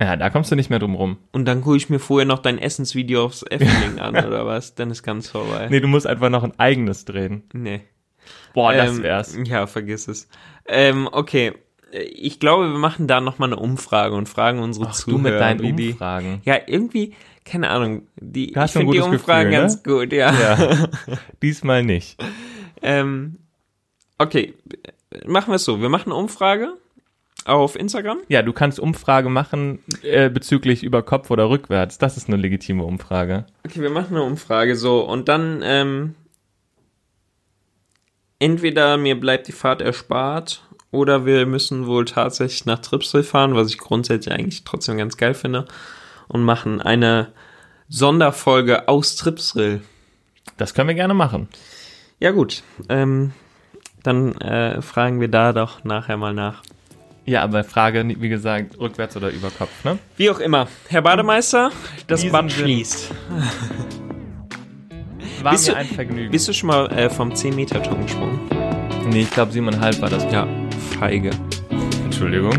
[0.00, 1.18] Ja, da kommst du nicht mehr drum rum.
[1.32, 4.74] Und dann gucke ich mir vorher noch dein Essensvideo aufs Efteling an, oder was?
[4.76, 5.66] Dann ist ganz vorbei.
[5.70, 7.42] Nee, du musst einfach noch ein eigenes drehen.
[7.52, 7.80] Nee.
[8.54, 9.36] Boah, das Ähm, wär's.
[9.44, 10.28] Ja, vergiss es.
[10.66, 11.52] Ähm, okay.
[11.90, 15.16] Ich glaube, wir machen da nochmal eine Umfrage und fragen unsere Ach, Zuhörer.
[15.18, 16.42] du mit deinen die- Umfragen.
[16.44, 17.14] Ja, irgendwie,
[17.46, 18.02] keine Ahnung.
[18.20, 19.68] Die, Du hast ich finde die Umfragen Gefühl, ne?
[19.68, 20.32] ganz gut, ja.
[20.38, 20.88] Ja.
[21.42, 22.22] Diesmal nicht.
[22.82, 23.38] Ähm,
[24.18, 24.54] okay,
[25.26, 25.80] machen wir es so.
[25.80, 26.74] Wir machen eine Umfrage
[27.44, 28.18] auf Instagram.
[28.28, 31.98] Ja, du kannst Umfrage machen äh, bezüglich über Kopf oder rückwärts.
[31.98, 33.46] Das ist eine legitime Umfrage.
[33.66, 36.14] Okay, wir machen eine Umfrage so und dann ähm,
[38.38, 43.68] entweder mir bleibt die Fahrt erspart oder wir müssen wohl tatsächlich nach Tripsdrill fahren, was
[43.68, 45.66] ich grundsätzlich eigentlich trotzdem ganz geil finde,
[46.28, 47.32] und machen eine
[47.88, 49.82] Sonderfolge aus Tripsdrill.
[50.56, 51.48] Das können wir gerne machen.
[52.20, 53.32] Ja gut, ähm,
[54.02, 56.62] dann äh, fragen wir da doch nachher mal nach.
[57.28, 59.98] Ja, aber Frage, wie gesagt, rückwärts oder über Kopf, ne?
[60.16, 60.66] Wie auch immer.
[60.88, 61.70] Herr Bademeister,
[62.06, 62.50] das Diesen Sinn.
[62.50, 63.10] schließt.
[65.42, 66.30] War Bist mir du- ein Vergnügen.
[66.30, 68.40] Bist du schon mal äh, vom 10-Meter-Turm gesprungen?
[69.10, 70.24] nee, ich glaube siebeneinhalb war das.
[70.32, 70.46] Ja,
[70.98, 71.30] feige.
[72.04, 72.52] Entschuldigung.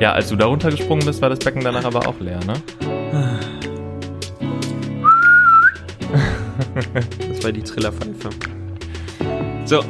[0.00, 2.54] Ja, als du da runtergesprungen bist, war das Becken danach aber auch leer, ne?
[7.28, 8.30] Das war die Trillerpfeife.
[9.64, 9.84] So.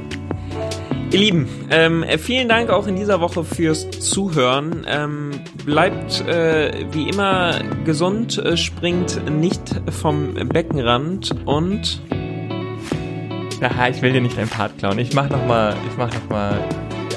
[1.10, 4.86] Ihr Lieben, ähm, äh, vielen Dank auch in dieser Woche fürs Zuhören.
[4.86, 5.30] Ähm,
[5.64, 12.02] bleibt äh, wie immer gesund, äh, springt nicht vom Beckenrand und
[13.60, 14.98] Ja, ich will dir nicht dein Part klauen.
[14.98, 16.62] Ich mach noch mal, ich mach noch mal,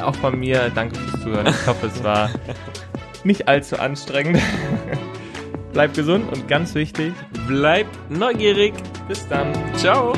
[0.03, 1.47] auch von mir, danke fürs Zuhören.
[1.47, 2.29] Ich hoffe, es war
[3.25, 4.39] nicht allzu anstrengend.
[5.73, 7.13] Bleib gesund und ganz wichtig,
[7.45, 8.73] bleibt neugierig.
[9.09, 9.51] bis dann.
[9.75, 10.13] Ciao.